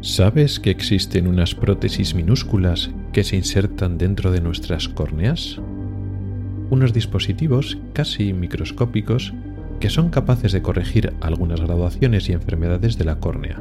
¿Sabes 0.00 0.60
que 0.60 0.70
existen 0.70 1.26
unas 1.26 1.54
prótesis 1.54 2.14
minúsculas 2.14 2.90
que 3.12 3.24
se 3.24 3.36
insertan 3.36 3.96
dentro 3.96 4.30
de 4.30 4.42
nuestras 4.42 4.88
córneas? 4.88 5.60
Unos 6.68 6.92
dispositivos 6.92 7.78
casi 7.94 8.34
microscópicos 8.34 9.32
que 9.80 9.88
son 9.88 10.10
capaces 10.10 10.52
de 10.52 10.62
corregir 10.62 11.14
algunas 11.20 11.60
graduaciones 11.60 12.28
y 12.28 12.32
enfermedades 12.32 12.98
de 12.98 13.04
la 13.06 13.18
córnea. 13.18 13.58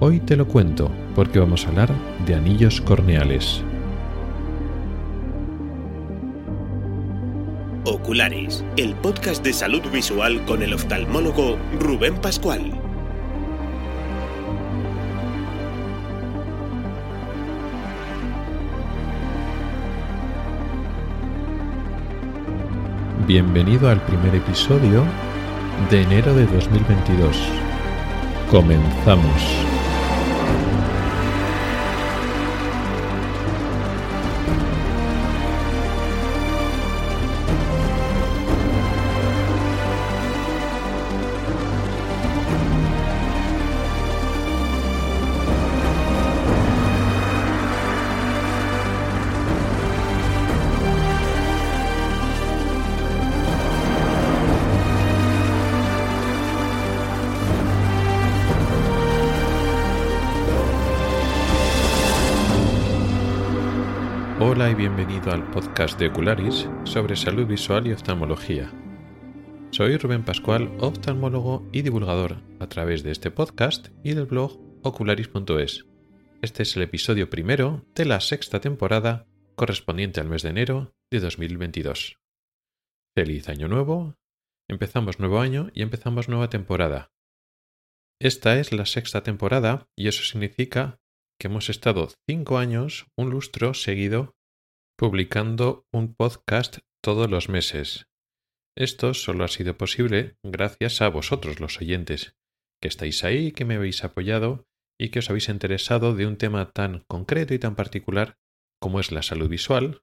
Hoy 0.00 0.20
te 0.20 0.36
lo 0.36 0.46
cuento 0.46 0.90
porque 1.14 1.38
vamos 1.38 1.66
a 1.66 1.70
hablar 1.70 1.90
de 2.24 2.34
anillos 2.34 2.80
corneales. 2.80 3.64
Oculares, 7.86 8.64
el 8.78 8.94
podcast 8.94 9.44
de 9.44 9.52
salud 9.52 9.82
visual 9.92 10.42
con 10.46 10.62
el 10.62 10.72
oftalmólogo 10.72 11.58
Rubén 11.78 12.14
Pascual. 12.16 12.80
Bienvenido 23.26 23.90
al 23.90 24.00
primer 24.06 24.34
episodio 24.34 25.04
de 25.90 26.02
enero 26.02 26.34
de 26.34 26.46
2022. 26.46 27.36
Comenzamos. 28.50 29.73
Y 64.70 64.74
bienvenido 64.74 65.30
al 65.30 65.50
podcast 65.50 65.98
de 65.98 66.08
Ocularis 66.08 66.66
sobre 66.84 67.16
salud 67.16 67.46
visual 67.46 67.86
y 67.86 67.92
oftalmología. 67.92 68.72
Soy 69.70 69.98
Rubén 69.98 70.24
Pascual, 70.24 70.74
oftalmólogo 70.80 71.68
y 71.70 71.82
divulgador 71.82 72.40
a 72.60 72.66
través 72.66 73.02
de 73.02 73.10
este 73.10 73.30
podcast 73.30 73.88
y 74.02 74.14
del 74.14 74.24
blog 74.24 74.58
ocularis.es. 74.82 75.84
Este 76.40 76.62
es 76.62 76.76
el 76.76 76.82
episodio 76.82 77.28
primero 77.28 77.84
de 77.94 78.06
la 78.06 78.20
sexta 78.20 78.60
temporada 78.60 79.26
correspondiente 79.54 80.20
al 80.20 80.30
mes 80.30 80.42
de 80.42 80.48
enero 80.48 80.94
de 81.10 81.20
2022. 81.20 82.18
Feliz 83.14 83.50
año 83.50 83.68
nuevo, 83.68 84.16
empezamos 84.66 85.20
nuevo 85.20 85.40
año 85.40 85.70
y 85.74 85.82
empezamos 85.82 86.30
nueva 86.30 86.48
temporada. 86.48 87.12
Esta 88.18 88.58
es 88.58 88.72
la 88.72 88.86
sexta 88.86 89.22
temporada 89.22 89.88
y 89.94 90.08
eso 90.08 90.22
significa 90.22 91.00
que 91.38 91.48
hemos 91.48 91.68
estado 91.68 92.08
cinco 92.26 92.56
años, 92.56 93.06
un 93.14 93.28
lustro 93.28 93.74
seguido, 93.74 94.34
publicando 94.96 95.86
un 95.92 96.14
podcast 96.14 96.78
todos 97.02 97.28
los 97.28 97.48
meses. 97.48 98.06
Esto 98.76 99.14
solo 99.14 99.44
ha 99.44 99.48
sido 99.48 99.76
posible 99.76 100.36
gracias 100.44 101.02
a 101.02 101.08
vosotros, 101.08 101.60
los 101.60 101.80
oyentes, 101.80 102.36
que 102.80 102.88
estáis 102.88 103.24
ahí, 103.24 103.52
que 103.52 103.64
me 103.64 103.74
habéis 103.74 104.04
apoyado 104.04 104.66
y 105.00 105.08
que 105.08 105.18
os 105.18 105.30
habéis 105.30 105.48
interesado 105.48 106.14
de 106.14 106.26
un 106.26 106.36
tema 106.36 106.70
tan 106.72 107.04
concreto 107.08 107.54
y 107.54 107.58
tan 107.58 107.74
particular 107.74 108.38
como 108.80 109.00
es 109.00 109.10
la 109.10 109.22
salud 109.22 109.48
visual, 109.48 110.02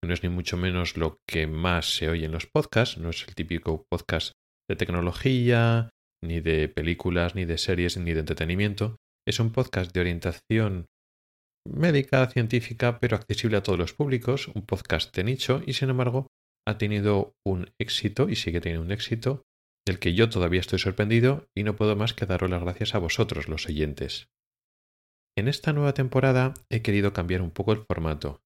que 0.00 0.08
no 0.08 0.14
es 0.14 0.22
ni 0.22 0.28
mucho 0.28 0.56
menos 0.56 0.96
lo 0.96 1.20
que 1.28 1.46
más 1.46 1.96
se 1.96 2.08
oye 2.08 2.24
en 2.24 2.32
los 2.32 2.46
podcasts, 2.46 2.98
no 2.98 3.10
es 3.10 3.26
el 3.28 3.34
típico 3.34 3.86
podcast 3.90 4.32
de 4.68 4.76
tecnología, 4.76 5.90
ni 6.22 6.40
de 6.40 6.68
películas, 6.68 7.34
ni 7.34 7.44
de 7.44 7.58
series, 7.58 7.96
ni 7.98 8.12
de 8.12 8.20
entretenimiento, 8.20 8.96
es 9.26 9.40
un 9.40 9.52
podcast 9.52 9.92
de 9.92 10.00
orientación 10.00 10.86
médica, 11.66 12.26
científica, 12.28 12.98
pero 12.98 13.16
accesible 13.16 13.56
a 13.56 13.62
todos 13.62 13.78
los 13.78 13.92
públicos, 13.92 14.48
un 14.48 14.62
podcast 14.62 15.14
de 15.14 15.24
nicho 15.24 15.62
y 15.66 15.74
sin 15.74 15.90
embargo 15.90 16.26
ha 16.66 16.78
tenido 16.78 17.34
un 17.44 17.70
éxito 17.78 18.28
y 18.28 18.36
sigue 18.36 18.60
teniendo 18.60 18.84
un 18.84 18.92
éxito 18.92 19.42
del 19.86 19.98
que 19.98 20.14
yo 20.14 20.28
todavía 20.28 20.60
estoy 20.60 20.78
sorprendido 20.78 21.48
y 21.56 21.64
no 21.64 21.74
puedo 21.74 21.96
más 21.96 22.14
que 22.14 22.26
daros 22.26 22.50
las 22.50 22.62
gracias 22.62 22.94
a 22.94 22.98
vosotros, 22.98 23.48
los 23.48 23.66
oyentes. 23.66 24.28
En 25.36 25.48
esta 25.48 25.72
nueva 25.72 25.94
temporada 25.94 26.54
he 26.70 26.82
querido 26.82 27.12
cambiar 27.12 27.42
un 27.42 27.50
poco 27.50 27.72
el 27.72 27.84
formato. 27.84 28.42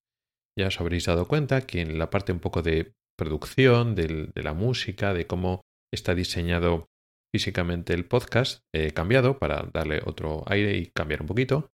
Ya 0.59 0.69
os 0.69 0.81
habréis 0.81 1.05
dado 1.05 1.29
cuenta 1.29 1.67
que 1.67 1.81
en 1.81 1.99
la 1.99 2.09
parte 2.09 2.33
un 2.33 2.41
poco 2.41 2.63
de 2.63 2.95
producción, 3.19 3.95
de 3.95 4.31
la 4.35 4.55
música, 4.55 5.13
de 5.13 5.27
cómo 5.27 5.63
está 5.93 6.15
diseñado 6.15 6.89
físicamente 7.35 7.93
el 7.93 8.07
podcast 8.07 8.63
he 8.75 8.93
cambiado 8.93 9.39
para 9.39 9.69
darle 9.73 10.01
otro 10.05 10.45
aire 10.47 10.77
y 10.79 10.87
cambiar 10.87 11.21
un 11.23 11.27
poquito. 11.27 11.71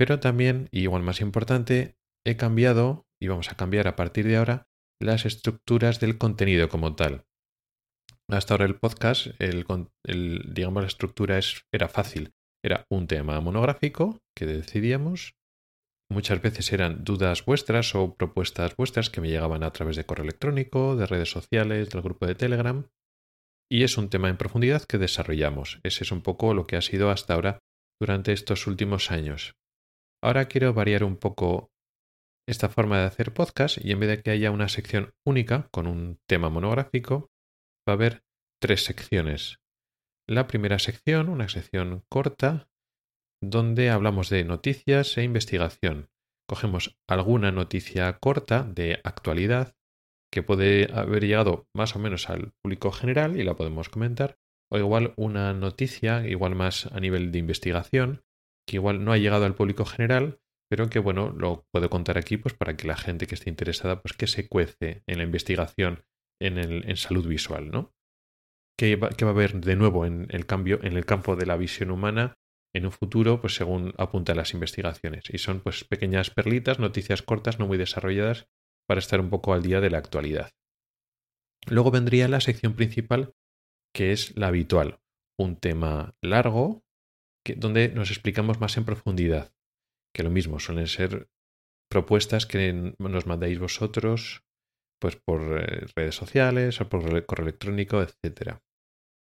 Pero 0.00 0.18
también, 0.18 0.70
y 0.72 0.80
igual 0.84 1.02
más 1.02 1.20
importante, 1.20 1.98
he 2.26 2.38
cambiado, 2.38 3.04
y 3.20 3.28
vamos 3.28 3.50
a 3.50 3.56
cambiar 3.58 3.86
a 3.86 3.96
partir 3.96 4.26
de 4.26 4.38
ahora, 4.38 4.66
las 4.98 5.26
estructuras 5.26 6.00
del 6.00 6.16
contenido 6.16 6.70
como 6.70 6.96
tal. 6.96 7.26
Hasta 8.30 8.54
ahora 8.54 8.64
el 8.64 8.76
podcast, 8.76 9.26
el, 9.38 9.66
digamos, 10.54 10.82
la 10.82 10.86
estructura 10.86 11.36
es, 11.36 11.66
era 11.70 11.90
fácil. 11.90 12.32
Era 12.64 12.86
un 12.90 13.08
tema 13.08 13.38
monográfico 13.42 14.22
que 14.34 14.46
decidíamos. 14.46 15.34
Muchas 16.10 16.40
veces 16.40 16.72
eran 16.72 17.04
dudas 17.04 17.44
vuestras 17.44 17.94
o 17.94 18.14
propuestas 18.14 18.74
vuestras 18.78 19.10
que 19.10 19.20
me 19.20 19.28
llegaban 19.28 19.62
a 19.62 19.70
través 19.70 19.96
de 19.96 20.06
correo 20.06 20.24
electrónico, 20.24 20.96
de 20.96 21.04
redes 21.04 21.30
sociales, 21.30 21.90
del 21.90 22.00
grupo 22.00 22.26
de 22.26 22.34
Telegram 22.34 22.86
y 23.70 23.84
es 23.84 23.98
un 23.98 24.08
tema 24.08 24.30
en 24.30 24.38
profundidad 24.38 24.82
que 24.82 24.96
desarrollamos. 24.96 25.78
Ese 25.84 26.04
es 26.04 26.10
un 26.10 26.22
poco 26.22 26.54
lo 26.54 26.66
que 26.66 26.76
ha 26.76 26.82
sido 26.82 27.10
hasta 27.10 27.34
ahora 27.34 27.58
durante 28.00 28.32
estos 28.32 28.66
últimos 28.66 29.10
años. 29.10 29.59
Ahora 30.22 30.46
quiero 30.46 30.74
variar 30.74 31.04
un 31.04 31.16
poco 31.16 31.72
esta 32.46 32.68
forma 32.68 32.98
de 32.98 33.06
hacer 33.06 33.32
podcast 33.32 33.78
y 33.82 33.92
en 33.92 34.00
vez 34.00 34.08
de 34.08 34.22
que 34.22 34.30
haya 34.30 34.50
una 34.50 34.68
sección 34.68 35.14
única 35.24 35.68
con 35.72 35.86
un 35.86 36.18
tema 36.28 36.50
monográfico, 36.50 37.30
va 37.88 37.92
a 37.92 37.96
haber 37.96 38.22
tres 38.60 38.84
secciones. 38.84 39.60
La 40.28 40.46
primera 40.46 40.78
sección, 40.78 41.28
una 41.28 41.48
sección 41.48 42.04
corta, 42.10 42.68
donde 43.42 43.90
hablamos 43.90 44.28
de 44.28 44.44
noticias 44.44 45.16
e 45.16 45.22
investigación. 45.22 46.10
Cogemos 46.46 46.98
alguna 47.08 47.50
noticia 47.52 48.18
corta 48.18 48.64
de 48.64 49.00
actualidad 49.04 49.74
que 50.32 50.42
puede 50.42 50.92
haber 50.92 51.24
llegado 51.24 51.66
más 51.74 51.96
o 51.96 51.98
menos 51.98 52.28
al 52.28 52.52
público 52.62 52.92
general 52.92 53.40
y 53.40 53.44
la 53.44 53.56
podemos 53.56 53.88
comentar, 53.88 54.38
o 54.70 54.78
igual 54.78 55.14
una 55.16 55.54
noticia, 55.54 56.26
igual 56.28 56.54
más 56.54 56.86
a 56.86 57.00
nivel 57.00 57.32
de 57.32 57.38
investigación, 57.38 58.22
que 58.70 58.76
igual 58.76 59.04
no 59.04 59.12
ha 59.12 59.18
llegado 59.18 59.46
al 59.46 59.56
público 59.56 59.84
general, 59.84 60.38
pero 60.70 60.88
que 60.88 61.00
bueno, 61.00 61.34
lo 61.36 61.66
puedo 61.72 61.90
contar 61.90 62.16
aquí 62.16 62.36
pues 62.36 62.54
para 62.54 62.76
que 62.76 62.86
la 62.86 62.96
gente 62.96 63.26
que 63.26 63.34
esté 63.34 63.50
interesada 63.50 64.00
pues 64.00 64.16
que 64.16 64.28
se 64.28 64.46
cuece 64.46 65.02
en 65.08 65.18
la 65.18 65.24
investigación 65.24 66.04
en, 66.40 66.56
el, 66.56 66.88
en 66.88 66.96
salud 66.96 67.26
visual, 67.26 67.72
¿no? 67.72 67.92
¿Qué 68.78 68.94
va, 68.94 69.08
va, 69.08 69.26
a 69.26 69.30
haber 69.30 69.60
de 69.60 69.74
nuevo 69.74 70.06
en 70.06 70.28
el 70.30 70.46
cambio 70.46 70.78
en 70.84 70.96
el 70.96 71.04
campo 71.04 71.34
de 71.34 71.46
la 71.46 71.56
visión 71.56 71.90
humana 71.90 72.38
en 72.72 72.86
un 72.86 72.92
futuro, 72.92 73.40
pues 73.40 73.56
según 73.56 73.92
apuntan 73.98 74.36
las 74.36 74.54
investigaciones. 74.54 75.24
Y 75.30 75.38
son 75.38 75.58
pues 75.58 75.82
pequeñas 75.82 76.30
perlitas, 76.30 76.78
noticias 76.78 77.22
cortas, 77.22 77.58
no 77.58 77.66
muy 77.66 77.76
desarrolladas, 77.76 78.46
para 78.86 79.00
estar 79.00 79.18
un 79.18 79.30
poco 79.30 79.52
al 79.52 79.64
día 79.64 79.80
de 79.80 79.90
la 79.90 79.98
actualidad. 79.98 80.52
Luego 81.66 81.90
vendría 81.90 82.28
la 82.28 82.40
sección 82.40 82.74
principal, 82.74 83.34
que 83.92 84.12
es 84.12 84.36
la 84.36 84.46
habitual, 84.46 85.00
un 85.36 85.56
tema 85.56 86.14
largo, 86.22 86.84
donde 87.56 87.88
nos 87.88 88.10
explicamos 88.10 88.60
más 88.60 88.76
en 88.76 88.84
profundidad, 88.84 89.54
que 90.14 90.22
lo 90.22 90.30
mismo 90.30 90.60
suelen 90.60 90.86
ser 90.86 91.28
propuestas 91.90 92.46
que 92.46 92.94
nos 92.98 93.26
mandáis 93.26 93.58
vosotros, 93.58 94.44
pues 95.00 95.16
por 95.16 95.60
eh, 95.60 95.86
redes 95.96 96.14
sociales 96.14 96.80
o 96.80 96.88
por 96.88 97.26
correo 97.26 97.46
electrónico, 97.48 98.02
etc. 98.02 98.58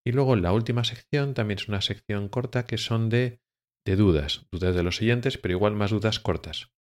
Y 0.06 0.12
luego 0.12 0.36
la 0.36 0.54
última 0.54 0.84
sección 0.84 1.34
también 1.34 1.60
es 1.60 1.68
una 1.68 1.82
sección 1.82 2.30
corta 2.30 2.66
que 2.66 2.78
son 2.78 3.10
de, 3.10 3.42
de 3.86 3.96
dudas, 3.96 4.46
dudas 4.52 4.76
de 4.76 4.84
los 4.84 4.98
siguientes, 4.98 5.38
pero 5.38 5.54
igual 5.54 5.74
más 5.74 5.92
dudas 5.92 6.20
cortas 6.20 6.74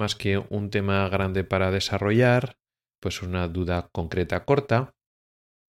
más 0.00 0.16
que 0.16 0.38
un 0.38 0.70
tema 0.70 1.08
grande 1.10 1.44
para 1.44 1.70
desarrollar, 1.70 2.58
pues 3.00 3.22
una 3.22 3.46
duda 3.48 3.90
concreta 3.92 4.44
corta. 4.46 4.96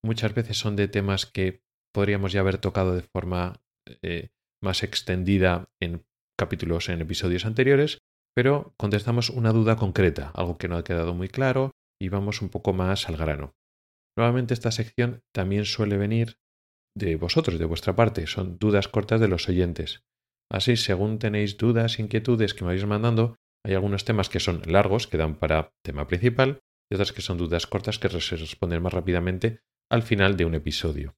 Muchas 0.02 0.34
veces 0.34 0.56
son 0.56 0.74
de 0.74 0.88
temas 0.88 1.26
que 1.26 1.62
podríamos 1.94 2.32
ya 2.32 2.40
haber 2.40 2.56
tocado 2.56 2.94
de 2.94 3.02
forma 3.02 3.62
eh, 4.02 4.30
más 4.62 4.82
extendida 4.82 5.68
en 5.80 6.04
capítulos, 6.38 6.88
en 6.88 7.00
episodios 7.00 7.44
anteriores, 7.44 7.98
pero 8.34 8.74
contestamos 8.78 9.30
una 9.30 9.52
duda 9.52 9.76
concreta, 9.76 10.30
algo 10.34 10.56
que 10.56 10.68
no 10.68 10.76
ha 10.76 10.84
quedado 10.84 11.14
muy 11.14 11.28
claro 11.28 11.72
y 12.00 12.08
vamos 12.08 12.40
un 12.40 12.48
poco 12.48 12.72
más 12.72 13.08
al 13.08 13.16
grano. 13.16 13.54
Nuevamente 14.16 14.54
esta 14.54 14.70
sección 14.70 15.22
también 15.32 15.64
suele 15.64 15.96
venir 15.96 16.36
de 16.96 17.16
vosotros, 17.16 17.58
de 17.58 17.64
vuestra 17.64 17.96
parte, 17.96 18.26
son 18.26 18.58
dudas 18.58 18.88
cortas 18.88 19.20
de 19.20 19.28
los 19.28 19.48
oyentes. 19.48 20.04
Así, 20.50 20.76
según 20.76 21.18
tenéis 21.18 21.56
dudas, 21.56 21.98
inquietudes 21.98 22.52
que 22.52 22.64
me 22.64 22.72
vais 22.72 22.84
mandando, 22.84 23.36
hay 23.64 23.74
algunos 23.74 24.04
temas 24.04 24.28
que 24.28 24.40
son 24.40 24.62
largos, 24.66 25.06
que 25.06 25.16
dan 25.16 25.38
para 25.38 25.72
tema 25.82 26.06
principal, 26.06 26.60
y 26.90 26.94
otras 26.94 27.12
que 27.12 27.22
son 27.22 27.38
dudas 27.38 27.66
cortas 27.66 27.98
que 27.98 28.08
se 28.08 28.36
responden 28.36 28.82
más 28.82 28.92
rápidamente 28.92 29.60
al 29.90 30.02
final 30.02 30.36
de 30.36 30.44
un 30.44 30.54
episodio. 30.54 31.16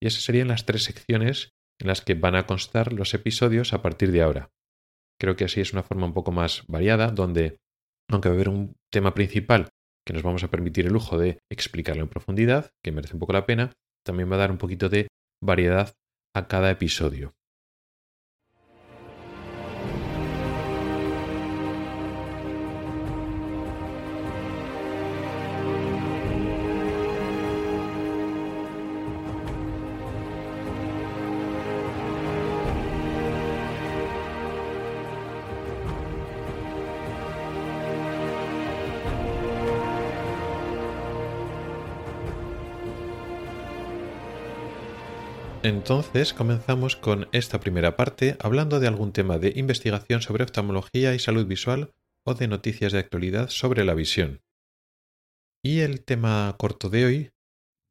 Y 0.00 0.06
esas 0.06 0.22
serían 0.22 0.48
las 0.48 0.64
tres 0.64 0.84
secciones 0.84 1.50
en 1.80 1.86
las 1.86 2.00
que 2.00 2.14
van 2.14 2.34
a 2.34 2.46
constar 2.46 2.92
los 2.92 3.14
episodios 3.14 3.72
a 3.72 3.82
partir 3.82 4.12
de 4.12 4.22
ahora. 4.22 4.50
Creo 5.20 5.36
que 5.36 5.44
así 5.44 5.60
es 5.60 5.72
una 5.72 5.82
forma 5.82 6.06
un 6.06 6.14
poco 6.14 6.32
más 6.32 6.64
variada, 6.68 7.10
donde, 7.10 7.58
aunque 8.10 8.28
va 8.28 8.34
a 8.34 8.36
haber 8.36 8.48
un 8.48 8.76
tema 8.92 9.14
principal 9.14 9.68
que 10.06 10.14
nos 10.14 10.22
vamos 10.22 10.42
a 10.42 10.48
permitir 10.48 10.86
el 10.86 10.92
lujo 10.92 11.18
de 11.18 11.38
explicarlo 11.50 12.02
en 12.02 12.08
profundidad, 12.08 12.70
que 12.82 12.92
merece 12.92 13.14
un 13.14 13.20
poco 13.20 13.34
la 13.34 13.46
pena, 13.46 13.72
también 14.04 14.30
va 14.30 14.36
a 14.36 14.38
dar 14.38 14.50
un 14.50 14.58
poquito 14.58 14.88
de 14.88 15.08
variedad 15.42 15.92
a 16.34 16.48
cada 16.48 16.70
episodio. 16.70 17.34
Entonces 45.68 46.32
comenzamos 46.32 46.96
con 46.96 47.28
esta 47.32 47.60
primera 47.60 47.94
parte 47.94 48.38
hablando 48.40 48.80
de 48.80 48.88
algún 48.88 49.12
tema 49.12 49.36
de 49.36 49.52
investigación 49.54 50.22
sobre 50.22 50.44
oftalmología 50.44 51.14
y 51.14 51.18
salud 51.18 51.46
visual 51.46 51.92
o 52.24 52.32
de 52.32 52.48
noticias 52.48 52.92
de 52.92 53.00
actualidad 53.00 53.50
sobre 53.50 53.84
la 53.84 53.92
visión. 53.92 54.40
Y 55.62 55.80
el 55.80 56.02
tema 56.02 56.56
corto 56.58 56.88
de 56.88 57.04
hoy 57.04 57.30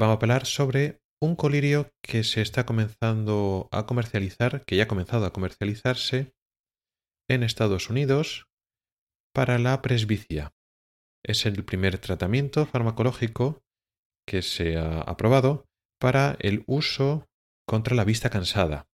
va 0.02 0.08
a 0.08 0.14
hablar 0.14 0.48
sobre 0.48 1.04
un 1.22 1.36
colirio 1.36 1.92
que 2.02 2.24
se 2.24 2.42
está 2.42 2.66
comenzando 2.66 3.70
a 3.72 3.86
comercializar, 3.86 4.66
que 4.66 4.76
ya 4.76 4.86
ha 4.86 4.88
comenzado 4.88 5.28
a 5.28 5.32
comercializarse 5.32 6.34
en 7.30 7.44
Estados 7.44 7.92
Unidos 7.92 8.48
para 9.36 9.60
la 9.60 9.84
presbicia. 9.84 10.52
Es 11.24 11.46
el 11.46 11.64
primer 11.64 12.00
tratamiento 12.00 12.66
farmacológico 12.66 13.62
que 14.28 14.42
se 14.42 14.78
ha 14.78 15.02
aprobado 15.02 15.68
para 16.00 16.38
el 16.40 16.64
uso 16.66 17.28
contra 17.68 17.96
la 17.96 18.06
vista 18.06 18.30
cansada. 18.30 18.88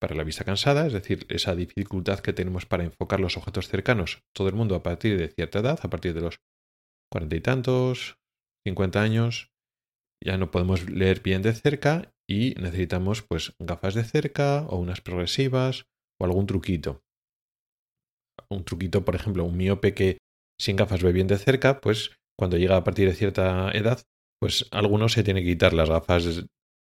Para 0.00 0.16
la 0.16 0.24
vista 0.24 0.44
cansada, 0.44 0.86
es 0.86 0.92
decir, 0.92 1.26
esa 1.28 1.54
dificultad 1.54 2.18
que 2.18 2.32
tenemos 2.32 2.66
para 2.66 2.82
enfocar 2.82 3.20
los 3.20 3.36
objetos 3.36 3.68
cercanos, 3.68 4.24
todo 4.34 4.48
el 4.48 4.54
mundo 4.54 4.74
a 4.74 4.82
partir 4.82 5.16
de 5.16 5.28
cierta 5.28 5.60
edad, 5.60 5.78
a 5.82 5.88
partir 5.88 6.12
de 6.12 6.22
los 6.22 6.40
cuarenta 7.10 7.36
y 7.36 7.40
tantos, 7.40 8.18
cincuenta 8.66 9.02
años, 9.02 9.52
ya 10.24 10.38
no 10.38 10.50
podemos 10.50 10.90
leer 10.90 11.20
bien 11.20 11.42
de 11.42 11.52
cerca 11.52 12.12
y 12.28 12.54
necesitamos 12.60 13.22
pues 13.22 13.54
gafas 13.60 13.94
de 13.94 14.04
cerca 14.04 14.66
o 14.68 14.78
unas 14.78 15.00
progresivas 15.00 15.84
o 16.20 16.24
algún 16.24 16.46
truquito. 16.46 17.02
Un 18.50 18.64
truquito, 18.64 19.04
por 19.04 19.14
ejemplo, 19.14 19.44
un 19.44 19.56
miope 19.56 19.94
que 19.94 20.18
sin 20.60 20.76
gafas 20.76 21.02
ve 21.02 21.12
bien 21.12 21.28
de 21.28 21.38
cerca, 21.38 21.80
pues 21.80 22.10
cuando 22.38 22.56
llega 22.56 22.76
a 22.76 22.84
partir 22.84 23.08
de 23.08 23.14
cierta 23.14 23.70
edad, 23.70 24.02
pues 24.40 24.66
alguno 24.72 25.08
se 25.08 25.22
tiene 25.22 25.42
que 25.42 25.50
quitar 25.50 25.74
las 25.74 25.88
gafas 25.88 26.44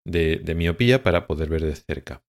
de, 0.07 0.55
miopía 0.55 1.03
para 1.03 1.27
poder 1.27 1.49
ver 1.49 1.63
de 1.63 1.75
cerca. 1.75 2.23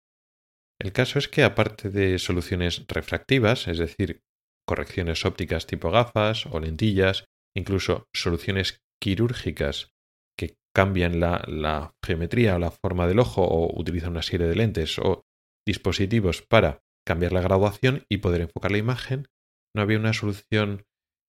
El 0.81 0.93
caso 0.93 1.19
es 1.19 1.29
que 1.29 1.43
aparte 1.43 1.91
de 1.91 2.19
soluciones 2.19 2.85
refractivas, 2.89 3.69
es 3.69 3.79
decir, 3.79 4.21
correcciones 4.67 5.25
ópticas 5.25 5.67
tipo 5.67 5.91
gafas 5.91 6.47
o 6.47 6.61
lentillas, 6.61 7.25
incluso 7.57 8.07
soluciones 8.15 8.81
quirúrgicas 9.01 9.91
que 10.39 10.57
cambian 10.75 11.21
la, 11.21 11.95
geometría 12.05 12.57
o 12.57 12.59
la 12.59 12.71
forma 12.71 13.07
del 13.07 13.19
ojo 13.19 13.43
o 13.43 13.79
utilizan 13.79 14.11
una 14.11 14.23
serie 14.23 14.47
de 14.47 14.55
lentes 14.55 14.99
o 14.99 15.23
dispositivos 15.67 16.43
para 16.43 16.81
cambiar 17.07 17.33
la 17.33 17.41
graduación 17.41 18.05
y 18.09 18.19
poder 18.19 18.43
enfocar 18.43 18.71
la 18.71 18.79
imagen, 18.79 19.29
no 19.75 19.83
había 19.83 19.99
una 19.99 20.13
solución 20.13 20.85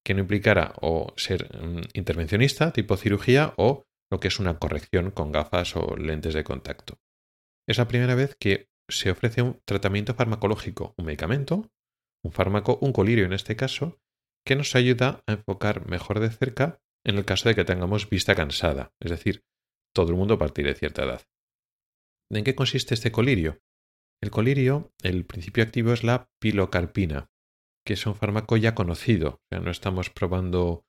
que 0.05 0.13
no 0.13 0.21
implicara 0.21 0.73
o 0.81 1.13
ser 1.17 1.49
mm, 1.55 1.81
intervencionista 1.93 2.71
tipo 2.71 2.97
cirugía 2.97 3.53
o 3.57 3.85
lo 4.11 4.19
que 4.19 4.27
es 4.27 4.39
una 4.39 4.57
corrección 4.59 5.11
con 5.11 5.31
gafas 5.31 5.75
o 5.75 5.95
lentes 5.95 6.33
de 6.33 6.43
contacto. 6.43 6.99
Es 7.67 7.77
la 7.77 7.87
primera 7.87 8.15
vez 8.15 8.35
que 8.39 8.69
se 8.89 9.11
ofrece 9.11 9.41
un 9.41 9.61
tratamiento 9.65 10.15
farmacológico, 10.15 10.95
un 10.97 11.05
medicamento, 11.05 11.71
un 12.23 12.31
fármaco, 12.31 12.79
un 12.81 12.91
colirio 12.91 13.25
en 13.25 13.33
este 13.33 13.55
caso, 13.55 13.99
que 14.45 14.55
nos 14.55 14.75
ayuda 14.75 15.23
a 15.27 15.33
enfocar 15.33 15.87
mejor 15.87 16.19
de 16.19 16.31
cerca 16.31 16.81
en 17.05 17.17
el 17.17 17.25
caso 17.25 17.49
de 17.49 17.55
que 17.55 17.65
tengamos 17.65 18.09
vista 18.09 18.35
cansada, 18.35 18.93
es 18.99 19.11
decir, 19.11 19.43
todo 19.93 20.09
el 20.09 20.17
mundo 20.17 20.35
a 20.35 20.39
partir 20.39 20.65
de 20.65 20.75
cierta 20.75 21.03
edad. 21.03 21.21
¿En 22.31 22.43
qué 22.43 22.55
consiste 22.55 22.93
este 22.93 23.11
colirio? 23.11 23.61
El 24.21 24.31
colirio, 24.31 24.91
el 25.01 25.25
principio 25.25 25.63
activo 25.63 25.93
es 25.93 26.03
la 26.03 26.29
pilocarpina, 26.39 27.31
que 27.85 27.93
es 27.93 28.05
un 28.05 28.15
fármaco 28.15 28.57
ya 28.57 28.75
conocido, 28.75 29.29
o 29.29 29.41
sea, 29.49 29.59
no 29.61 29.71
estamos 29.71 30.09
probando 30.09 30.85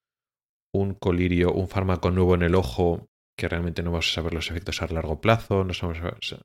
un 0.72 0.94
colirio, 0.94 1.52
un 1.52 1.68
fármaco 1.68 2.10
nuevo 2.10 2.34
en 2.34 2.42
el 2.42 2.54
ojo 2.54 3.09
que 3.40 3.48
realmente 3.48 3.82
no 3.82 3.90
vamos 3.90 4.10
a 4.10 4.14
saber 4.16 4.34
los 4.34 4.50
efectos 4.50 4.82
a 4.82 4.86
largo 4.88 5.22
plazo, 5.22 5.64
no 5.64 5.72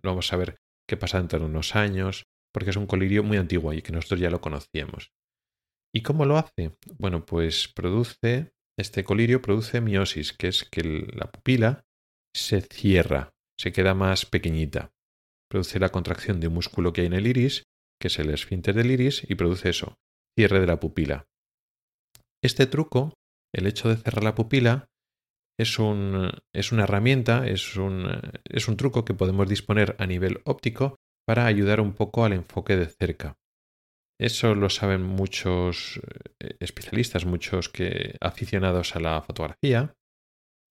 vamos 0.03 0.25
a, 0.25 0.30
saber 0.30 0.56
qué 0.88 0.95
pasa 0.95 1.18
dentro 1.18 1.39
de 1.39 1.45
unos 1.45 1.75
años, 1.75 2.24
porque 2.53 2.69
es 2.69 2.77
un 2.77 2.88
colirio 2.88 3.21
muy 3.21 3.36
antiguo 3.36 3.74
y 3.74 3.81
que 3.81 3.92
nosotros 3.92 4.21
ya 4.21 4.30
lo 4.30 4.39
conocíamos. 4.39 5.12
¿Y 5.94 6.03
cómo 6.03 6.24
lo 6.24 6.38
hace? 6.38 6.77
Bueno, 6.97 7.25
pues 7.25 7.68
produce, 7.68 8.53
este 8.80 9.03
colirio 9.03 9.42
produce 9.42 9.81
miosis, 9.81 10.31
que 10.31 10.47
es 10.47 10.63
que 10.63 11.06
la 11.13 11.30
pupila 11.30 11.83
se 12.33 12.62
cierra, 12.62 13.33
se 13.59 13.74
queda 13.74 13.94
más 13.94 14.25
pequeñita. 14.25 14.94
Produce 15.50 15.80
la 15.80 15.89
contracción 15.89 16.39
de 16.39 16.47
un 16.47 16.53
músculo 16.53 16.94
que 16.94 17.01
hay 17.01 17.07
en 17.07 17.13
el 17.13 17.27
iris, 17.27 17.63
que 18.00 18.07
es 18.07 18.19
el 18.19 18.30
esfínter 18.30 18.74
del 18.74 18.92
iris, 18.92 19.30
y 19.30 19.36
produce 19.36 19.69
eso, 19.69 19.97
cierre 20.39 20.62
de 20.62 20.68
la 20.68 20.80
pupila. 20.80 21.25
Este 22.42 22.68
truco, 22.68 23.13
el 23.53 23.68
hecho 23.68 23.89
de 23.89 23.97
cerrar 23.97 24.24
la 24.24 24.36
pupila, 24.36 24.88
es, 25.57 25.80
un, 25.80 26.31
es 26.54 26.72
una 26.72 26.84
herramienta, 26.84 27.48
es 27.48 27.75
un, 27.75 28.07
es 28.44 28.68
un 28.68 28.78
truco 28.78 29.06
que 29.06 29.13
podemos 29.13 29.48
disponer 29.48 29.96
a 30.00 30.06
nivel 30.06 30.42
óptico 30.46 30.96
para 31.25 31.46
ayudar 31.46 31.81
un 31.81 31.94
poco 31.94 32.25
al 32.25 32.34
enfoque 32.34 32.75
de 32.75 32.88
cerca. 32.88 33.38
Eso 34.19 34.56
lo 34.56 34.69
saben 34.69 35.04
muchos 35.04 36.00
eh, 36.40 36.56
especialistas, 36.59 37.26
muchos 37.26 37.69
que 37.69 38.16
aficionados 38.21 38.95
a 38.95 39.00
la 39.00 39.21
fotografía, 39.21 39.94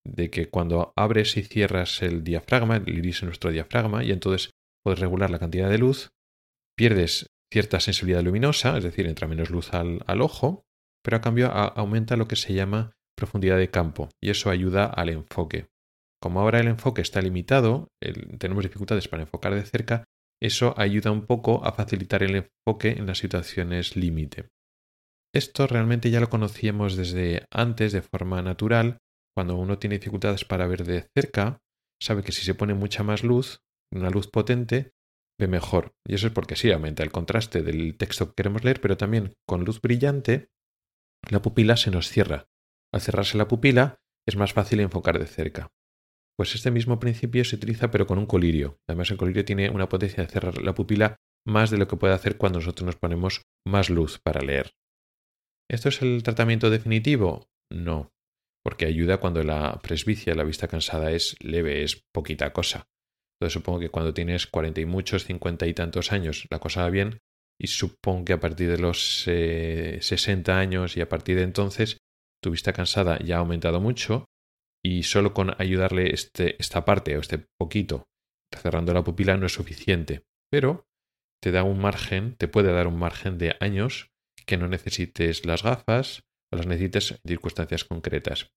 de 0.07 0.31
que 0.31 0.49
cuando 0.49 0.93
abres 0.97 1.37
y 1.37 1.43
cierras 1.43 2.03
el 2.03 2.25
diafragma, 2.25 2.77
el 2.77 2.99
iris 2.99 3.23
en 3.23 3.29
nuestro 3.29 3.51
diafragma, 3.51 4.05
y 4.05 4.13
entonces 4.13 4.51
puedes 4.83 5.01
regular 5.01 5.31
la 5.31 5.39
cantidad 5.39 5.69
de 5.69 5.79
luz, 5.79 6.13
pierdes 6.77 7.27
cierta 7.53 7.81
sensibilidad 7.81 8.23
luminosa, 8.23 8.77
es 8.77 8.85
decir, 8.85 9.07
entra 9.07 9.29
menos 9.29 9.51
luz 9.51 9.73
al, 9.73 10.03
al 10.07 10.23
ojo, 10.23 10.65
pero 11.03 11.19
a 11.19 11.21
cambio 11.21 11.51
aumenta 11.53 12.17
lo 12.17 12.29
que 12.29 12.37
se 12.37 12.55
llama 12.55 12.97
profundidad 13.17 13.59
de 13.59 13.71
campo 13.71 14.09
y 14.23 14.31
eso 14.31 14.51
ayuda 14.51 14.87
al 14.87 15.09
enfoque. 15.09 15.67
Como 16.21 16.41
ahora 16.41 16.61
el 16.61 16.69
enfoque 16.69 17.03
está 17.03 17.21
limitado, 17.21 17.89
tenemos 18.39 18.65
dificultades 18.65 19.09
para 19.09 19.25
enfocar 19.25 19.55
de 19.55 19.63
cerca, 19.63 20.05
eso 20.43 20.75
ayuda 20.77 21.11
un 21.11 21.27
poco 21.27 21.65
a 21.65 21.73
facilitar 21.73 22.23
el 22.23 22.37
enfoque 22.37 22.93
en 22.93 23.07
las 23.07 23.19
situaciones 23.19 23.97
límite. 23.97 24.49
Esto 25.35 25.67
realmente 25.67 26.11
ya 26.11 26.21
lo 26.21 26.31
conocíamos 26.31 26.97
desde 26.97 27.45
antes 27.51 27.93
de 27.93 28.03
forma 28.03 28.41
natural. 28.41 28.99
Cuando 29.37 29.57
uno 29.57 29.79
tiene 29.79 29.99
dificultades 29.99 30.45
para 30.45 30.67
ver 30.67 30.85
de 30.85 31.09
cerca, 31.15 31.59
sabe 32.01 32.23
que 32.23 32.33
si 32.33 32.43
se 32.43 32.55
pone 32.55 32.75
mucha 32.75 33.03
más 33.03 33.25
luz, 33.25 33.61
una 33.93 34.11
luz 34.11 34.29
potente, 34.29 34.93
ve 35.39 35.49
mejor. 35.49 35.93
Y 36.07 36.15
eso 36.15 36.29
es 36.29 36.33
porque 36.33 36.57
sí, 36.57 36.71
aumenta 36.71 37.03
el 37.03 37.11
contraste 37.11 37.63
del 37.63 37.97
texto 37.97 38.29
que 38.29 38.35
queremos 38.37 38.65
leer, 38.65 38.81
pero 38.81 38.97
también 38.97 39.35
con 39.47 39.65
luz 39.65 39.81
brillante, 39.81 40.49
la 41.31 41.43
pupila 41.43 41.77
se 41.77 41.91
nos 41.91 42.09
cierra 42.09 42.47
al 42.95 43.01
cerrarse 43.01 43.37
la 43.37 43.49
pupila, 43.49 43.97
es 44.27 44.37
más 44.37 44.53
fácil 44.53 44.79
enfocar 44.81 45.19
de 45.19 45.27
cerca. 45.27 45.69
Pues 46.39 46.55
este 46.55 46.71
mismo 46.71 47.01
principio 47.01 47.45
se 47.45 47.57
utiliza 47.57 47.91
pero 47.91 48.07
con 48.07 48.19
un 48.19 48.27
colirio. 48.27 48.79
Además 48.89 49.11
el 49.11 49.17
colirio 49.17 49.45
tiene 49.45 49.69
una 49.71 49.89
potencia 49.89 50.23
de 50.23 50.31
cerrar 50.31 50.63
la 50.63 50.75
pupila 50.75 51.17
más 51.47 51.71
de 51.71 51.79
lo 51.79 51.89
que 51.89 51.97
puede 51.97 52.15
hacer 52.15 52.37
cuando 52.37 52.61
nosotros 52.61 52.87
nos 52.87 52.97
ponemos 52.97 53.43
más 53.67 53.91
luz 53.91 54.21
para 54.23 54.43
leer. 54.43 54.73
¿Esto 55.69 55.89
es 55.89 56.03
el 56.03 56.23
tratamiento 56.23 56.71
definitivo? 56.71 57.49
No, 57.73 58.13
porque 58.65 58.87
ayuda 58.87 59.19
cuando 59.19 59.43
la 59.43 59.81
presbicia, 59.83 60.35
la 60.35 60.45
vista 60.45 60.69
cansada 60.69 61.11
es 61.11 61.37
leve, 61.41 61.83
es 61.83 62.03
poquita 62.13 62.53
cosa. 62.53 62.87
Entonces 63.37 63.55
supongo 63.55 63.81
que 63.81 63.91
cuando 63.91 64.15
tienes 64.15 64.47
cuarenta 64.47 64.81
y 64.81 64.87
muchos, 64.87 65.25
cincuenta 65.25 65.67
y 65.67 65.75
tantos 65.75 66.13
años, 66.13 66.47
la 66.51 66.61
cosa 66.61 66.83
va 66.83 66.91
bien, 66.91 67.19
y 67.61 67.67
supongo 67.67 68.25
que 68.25 68.33
a 68.33 68.41
partir 68.41 68.71
de 68.71 68.79
los 68.79 69.25
sesenta 69.25 70.59
años 70.59 70.97
y 70.97 71.01
a 71.01 71.09
partir 71.09 71.37
de 71.37 71.43
entonces 71.43 71.99
tu 72.45 72.51
vista 72.51 72.75
cansada 72.75 73.19
ya 73.21 73.37
ha 73.37 73.39
aumentado 73.39 73.81
mucho 73.81 74.27
y 74.85 75.05
solo 75.05 75.33
con 75.33 75.55
ayudarle 75.59 76.13
este, 76.13 76.61
esta 76.61 76.85
parte 76.85 77.17
o 77.17 77.21
este 77.21 77.47
poquito 77.59 78.05
cerrando 78.55 78.93
la 78.93 79.03
pupila 79.03 79.39
no 79.39 79.47
es 79.47 79.55
suficiente, 79.55 80.27
pero 80.53 80.87
te 81.43 81.53
da 81.53 81.65
un 81.65 81.81
margen, 81.81 82.37
te 82.37 82.47
puede 82.47 82.71
dar 82.71 82.87
un 82.87 82.99
margen 82.99 83.39
de 83.39 83.57
años 83.61 84.11
que 84.45 84.59
no 84.59 84.69
necesites 84.69 85.47
las 85.47 85.63
gafas 85.63 86.25
o 86.53 86.57
las 86.57 86.67
necesites 86.67 87.13
en 87.13 87.19
circunstancias 87.27 87.85
concretas. 87.85 88.53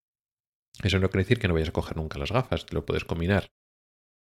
Eso 0.84 1.00
no 1.00 1.10
quiere 1.10 1.24
decir 1.24 1.40
que 1.40 1.48
no 1.48 1.54
vayas 1.54 1.70
a 1.70 1.74
coger 1.74 1.96
nunca 1.96 2.20
las 2.20 2.34
gafas, 2.34 2.66
te 2.66 2.76
lo 2.76 2.86
puedes 2.86 3.06
combinar. 3.06 3.48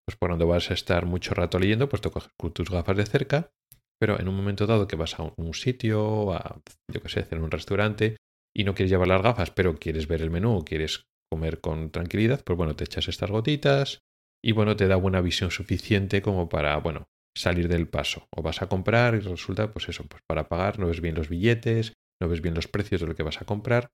Pues 0.04 0.16
por 0.16 0.30
donde 0.30 0.44
vas 0.44 0.72
a 0.72 0.74
estar 0.74 1.06
mucho 1.06 1.34
rato 1.34 1.60
leyendo, 1.60 1.88
pues 1.88 2.02
te 2.02 2.10
coges 2.10 2.32
tus 2.52 2.68
gafas 2.68 2.96
de 2.96 3.06
cerca, 3.06 3.52
pero 4.00 4.18
en 4.18 4.26
un 4.26 4.34
momento 4.34 4.66
dado 4.66 4.88
que 4.88 4.96
vas 4.96 5.20
a 5.20 5.32
un 5.36 5.54
sitio, 5.54 6.32
a, 6.32 6.60
yo 6.92 7.00
qué 7.00 7.08
sé, 7.08 7.20
hacer 7.20 7.38
un 7.38 7.50
restaurante, 7.50 8.16
y 8.54 8.64
no 8.64 8.74
quieres 8.74 8.90
llevar 8.90 9.08
las 9.08 9.22
gafas, 9.22 9.50
pero 9.50 9.76
quieres 9.76 10.06
ver 10.06 10.22
el 10.22 10.30
menú, 10.30 10.64
quieres 10.64 11.04
comer 11.30 11.60
con 11.60 11.90
tranquilidad, 11.90 12.42
pues 12.44 12.56
bueno, 12.56 12.76
te 12.76 12.84
echas 12.84 13.08
estas 13.08 13.30
gotitas 13.30 14.00
y 14.44 14.52
bueno, 14.52 14.76
te 14.76 14.88
da 14.88 14.96
buena 14.96 15.20
visión 15.20 15.50
suficiente 15.50 16.20
como 16.20 16.48
para, 16.48 16.76
bueno, 16.78 17.08
salir 17.36 17.68
del 17.68 17.88
paso. 17.88 18.28
O 18.36 18.42
vas 18.42 18.60
a 18.62 18.68
comprar 18.68 19.14
y 19.14 19.20
resulta, 19.20 19.72
pues 19.72 19.88
eso, 19.88 20.04
pues 20.04 20.22
para 20.26 20.48
pagar 20.48 20.78
no 20.78 20.86
ves 20.86 21.00
bien 21.00 21.14
los 21.14 21.28
billetes, 21.28 21.94
no 22.20 22.28
ves 22.28 22.42
bien 22.42 22.54
los 22.54 22.68
precios 22.68 23.00
de 23.00 23.06
lo 23.06 23.14
que 23.14 23.22
vas 23.22 23.40
a 23.40 23.46
comprar, 23.46 23.90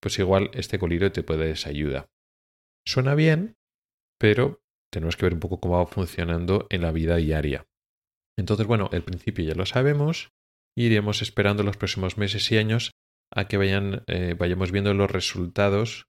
pues 0.00 0.18
igual 0.18 0.50
este 0.54 0.78
colirio 0.78 1.12
te 1.12 1.22
puede 1.22 1.48
dar 1.48 1.68
ayuda. 1.68 2.06
Suena 2.86 3.14
bien, 3.14 3.56
pero 4.18 4.60
tenemos 4.92 5.16
que 5.16 5.26
ver 5.26 5.34
un 5.34 5.40
poco 5.40 5.60
cómo 5.60 5.78
va 5.78 5.86
funcionando 5.86 6.66
en 6.70 6.82
la 6.82 6.92
vida 6.92 7.16
diaria. 7.16 7.66
Entonces, 8.36 8.66
bueno, 8.66 8.90
el 8.92 9.02
principio 9.02 9.44
ya 9.44 9.54
lo 9.54 9.66
sabemos, 9.66 10.30
iremos 10.76 11.22
esperando 11.22 11.62
los 11.62 11.76
próximos 11.76 12.18
meses 12.18 12.50
y 12.50 12.58
años 12.58 12.90
a 13.34 13.48
que 13.48 13.56
vayan, 13.56 14.04
eh, 14.06 14.34
vayamos 14.38 14.72
viendo 14.72 14.94
los 14.94 15.10
resultados 15.10 16.06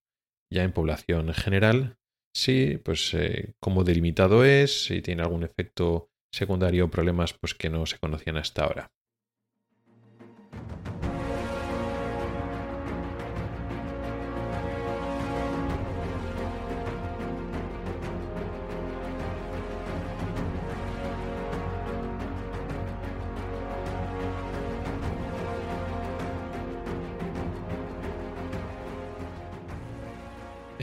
ya 0.51 0.63
en 0.63 0.73
población 0.73 1.33
general, 1.33 1.97
si, 2.35 2.77
pues, 2.77 3.13
eh, 3.13 3.53
cómo 3.59 3.83
delimitado 3.83 4.45
es, 4.45 4.85
si 4.85 5.01
tiene 5.01 5.23
algún 5.23 5.43
efecto 5.43 6.09
secundario 6.33 6.85
o 6.85 6.91
problemas 6.91 7.33
pues, 7.33 7.53
que 7.53 7.69
no 7.69 7.85
se 7.85 7.97
conocían 7.99 8.37
hasta 8.37 8.63
ahora. 8.63 8.91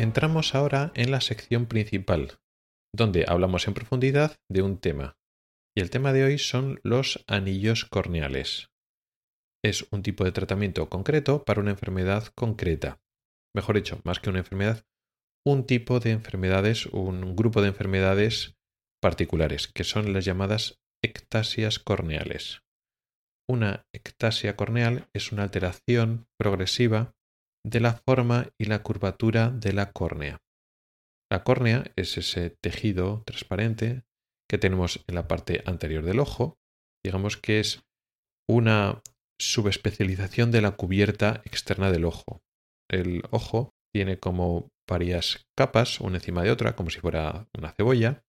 Entramos 0.00 0.54
ahora 0.54 0.92
en 0.94 1.10
la 1.10 1.20
sección 1.20 1.66
principal, 1.66 2.38
donde 2.90 3.26
hablamos 3.28 3.68
en 3.68 3.74
profundidad 3.74 4.38
de 4.48 4.62
un 4.62 4.78
tema. 4.78 5.18
Y 5.76 5.82
el 5.82 5.90
tema 5.90 6.14
de 6.14 6.24
hoy 6.24 6.38
son 6.38 6.80
los 6.82 7.22
anillos 7.26 7.84
corneales. 7.84 8.70
Es 9.62 9.86
un 9.90 10.02
tipo 10.02 10.24
de 10.24 10.32
tratamiento 10.32 10.88
concreto 10.88 11.44
para 11.44 11.60
una 11.60 11.72
enfermedad 11.72 12.28
concreta. 12.34 12.98
Mejor 13.54 13.76
dicho, 13.76 14.00
más 14.04 14.20
que 14.20 14.30
una 14.30 14.38
enfermedad, 14.38 14.86
un 15.44 15.66
tipo 15.66 16.00
de 16.00 16.12
enfermedades, 16.12 16.86
un 16.86 17.36
grupo 17.36 17.60
de 17.60 17.68
enfermedades 17.68 18.56
particulares, 19.02 19.68
que 19.68 19.84
son 19.84 20.14
las 20.14 20.24
llamadas 20.24 20.80
ectasias 21.04 21.78
corneales. 21.78 22.62
Una 23.46 23.84
ectasia 23.92 24.56
corneal 24.56 25.10
es 25.12 25.30
una 25.30 25.42
alteración 25.42 26.26
progresiva 26.38 27.12
de 27.64 27.80
la 27.80 27.94
forma 27.94 28.48
y 28.58 28.66
la 28.66 28.82
curvatura 28.82 29.50
de 29.50 29.72
la 29.72 29.92
córnea. 29.92 30.38
La 31.30 31.44
córnea 31.44 31.84
es 31.96 32.16
ese 32.18 32.56
tejido 32.62 33.22
transparente 33.24 34.02
que 34.48 34.58
tenemos 34.58 35.04
en 35.06 35.14
la 35.14 35.28
parte 35.28 35.62
anterior 35.64 36.04
del 36.04 36.18
ojo. 36.18 36.58
Digamos 37.04 37.36
que 37.36 37.60
es 37.60 37.82
una 38.48 39.00
subespecialización 39.40 40.50
de 40.50 40.60
la 40.60 40.72
cubierta 40.72 41.40
externa 41.44 41.92
del 41.92 42.04
ojo. 42.04 42.42
El 42.90 43.22
ojo 43.30 43.70
tiene 43.94 44.18
como 44.18 44.68
varias 44.88 45.46
capas, 45.56 46.00
una 46.00 46.16
encima 46.16 46.42
de 46.42 46.50
otra, 46.50 46.74
como 46.74 46.90
si 46.90 46.98
fuera 46.98 47.46
una 47.56 47.72
cebolla. 47.72 48.24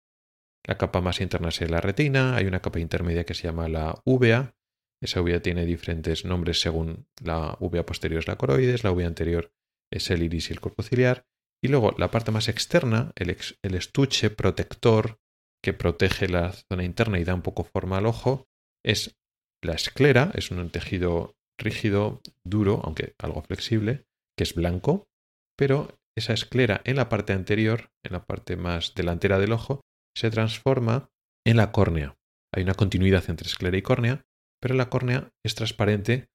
La 0.68 0.78
capa 0.78 1.02
más 1.02 1.22
interna 1.22 1.50
es 1.50 1.70
la 1.70 1.82
retina, 1.82 2.36
hay 2.36 2.46
una 2.46 2.62
capa 2.62 2.80
intermedia 2.80 3.26
que 3.26 3.34
se 3.34 3.48
llama 3.48 3.68
la 3.68 4.00
uvea, 4.06 4.54
esa 5.02 5.22
uvea 5.22 5.42
tiene 5.42 5.66
diferentes 5.66 6.26
nombres 6.26 6.62
según 6.62 7.08
la 7.24 7.58
uvea 7.60 7.86
posterior 7.86 8.20
es 8.20 8.28
la 8.28 8.38
coroides, 8.38 8.84
la 8.84 8.92
uvea 8.92 9.08
anterior 9.08 9.52
es 9.92 10.10
el 10.12 10.24
iris 10.24 10.50
y 10.50 10.54
el 10.54 10.62
corpo 10.62 10.84
ciliar. 10.84 11.26
Y 11.64 11.68
luego 11.68 11.94
la 11.98 12.12
parte 12.12 12.32
más 12.32 12.48
externa, 12.48 13.12
el, 13.16 13.36
el 13.64 13.76
estuche 13.76 14.30
protector 14.30 15.20
que 15.64 15.74
protege 15.74 16.28
la 16.28 16.54
zona 16.54 16.84
interna 16.84 17.20
y 17.20 17.24
da 17.24 17.36
un 17.36 17.42
poco 17.42 17.64
forma 17.64 17.98
al 17.98 18.06
ojo, 18.06 18.48
es 18.84 19.18
la 19.64 19.74
esclera, 19.74 20.32
es 20.34 20.50
un 20.50 20.70
tejido 20.70 21.36
rígido, 21.60 22.22
duro, 22.44 22.82
aunque 22.84 23.14
algo 23.20 23.44
flexible, 23.44 24.06
que 24.36 24.44
es 24.44 24.56
blanco, 24.56 25.08
pero 25.56 26.00
esa 26.18 26.34
esclera 26.34 26.82
en 26.84 26.96
la 26.96 27.10
parte 27.10 27.34
anterior, 27.34 27.92
en 28.04 28.14
la 28.14 28.26
parte 28.26 28.56
más 28.56 28.96
delantera 28.96 29.38
del 29.38 29.52
ojo, 29.52 29.82
se 30.18 30.32
transforma 30.32 31.10
en 31.46 31.58
la 31.58 31.72
córnea. 31.72 32.16
Hay 32.54 32.64
una 32.64 32.74
continuidad 32.74 33.30
entre 33.30 33.48
esclera 33.48 33.78
y 33.78 33.82
córnea, 33.82 34.26
pero 34.62 34.76
la 34.76 34.90
córnea 34.90 35.32
es 35.44 35.56
transparente 35.56 36.30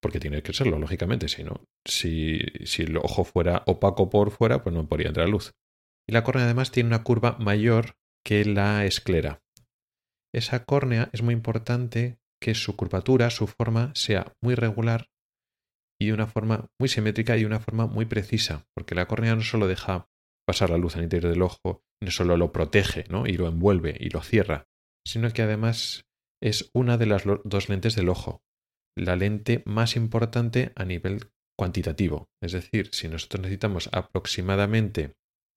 porque 0.00 0.20
tiene 0.20 0.42
que 0.42 0.52
serlo, 0.52 0.78
lógicamente, 0.78 1.28
si 1.28 1.42
no, 1.42 1.64
si, 1.84 2.40
si 2.64 2.82
el 2.82 2.96
ojo 2.96 3.24
fuera 3.24 3.64
opaco 3.66 4.10
por 4.10 4.30
fuera, 4.30 4.62
pues 4.62 4.74
no 4.74 4.86
podría 4.88 5.08
entrar 5.08 5.28
luz. 5.28 5.52
Y 6.08 6.12
la 6.12 6.22
córnea 6.22 6.44
además 6.44 6.70
tiene 6.70 6.88
una 6.88 7.02
curva 7.02 7.36
mayor 7.38 7.96
que 8.24 8.44
la 8.44 8.84
esclera. 8.84 9.42
Esa 10.32 10.64
córnea 10.64 11.10
es 11.12 11.22
muy 11.22 11.34
importante 11.34 12.18
que 12.40 12.54
su 12.54 12.76
curvatura, 12.76 13.30
su 13.30 13.46
forma, 13.46 13.92
sea 13.94 14.32
muy 14.42 14.54
regular 14.54 15.08
y 16.00 16.06
de 16.06 16.12
una 16.12 16.28
forma 16.28 16.68
muy 16.78 16.88
simétrica 16.88 17.36
y 17.36 17.40
de 17.40 17.46
una 17.46 17.60
forma 17.60 17.86
muy 17.86 18.06
precisa, 18.06 18.66
porque 18.74 18.94
la 18.94 19.06
córnea 19.06 19.34
no 19.34 19.42
solo 19.42 19.66
deja 19.66 20.08
pasar 20.46 20.70
la 20.70 20.78
luz 20.78 20.96
al 20.96 21.02
interior 21.02 21.32
del 21.32 21.42
ojo, 21.42 21.82
no 22.00 22.10
solo 22.10 22.36
lo 22.36 22.52
protege 22.52 23.04
¿no? 23.10 23.26
y 23.26 23.32
lo 23.32 23.48
envuelve 23.48 23.96
y 23.98 24.10
lo 24.10 24.22
cierra, 24.22 24.68
sino 25.04 25.30
que 25.32 25.42
además 25.42 26.07
es 26.42 26.70
una 26.74 26.96
de 26.98 27.06
las 27.06 27.24
dos 27.44 27.68
lentes 27.68 27.96
del 27.96 28.08
ojo, 28.08 28.42
la 28.96 29.16
lente 29.16 29.62
más 29.66 29.96
importante 29.96 30.72
a 30.76 30.84
nivel 30.84 31.30
cuantitativo. 31.58 32.28
Es 32.42 32.52
decir, 32.52 32.90
si 32.92 33.08
nosotros 33.08 33.42
necesitamos 33.42 33.88
aproximadamente 33.92 35.12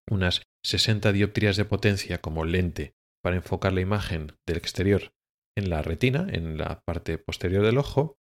unas 0.09 0.43
60 0.65 1.11
dioptrías 1.11 1.57
de 1.57 1.65
potencia 1.65 2.19
como 2.19 2.45
lente 2.45 2.93
para 3.23 3.35
enfocar 3.35 3.73
la 3.73 3.81
imagen 3.81 4.33
del 4.47 4.57
exterior 4.57 5.11
en 5.55 5.69
la 5.69 5.81
retina, 5.81 6.27
en 6.29 6.57
la 6.57 6.81
parte 6.85 7.17
posterior 7.17 7.63
del 7.63 7.77
ojo, 7.77 8.17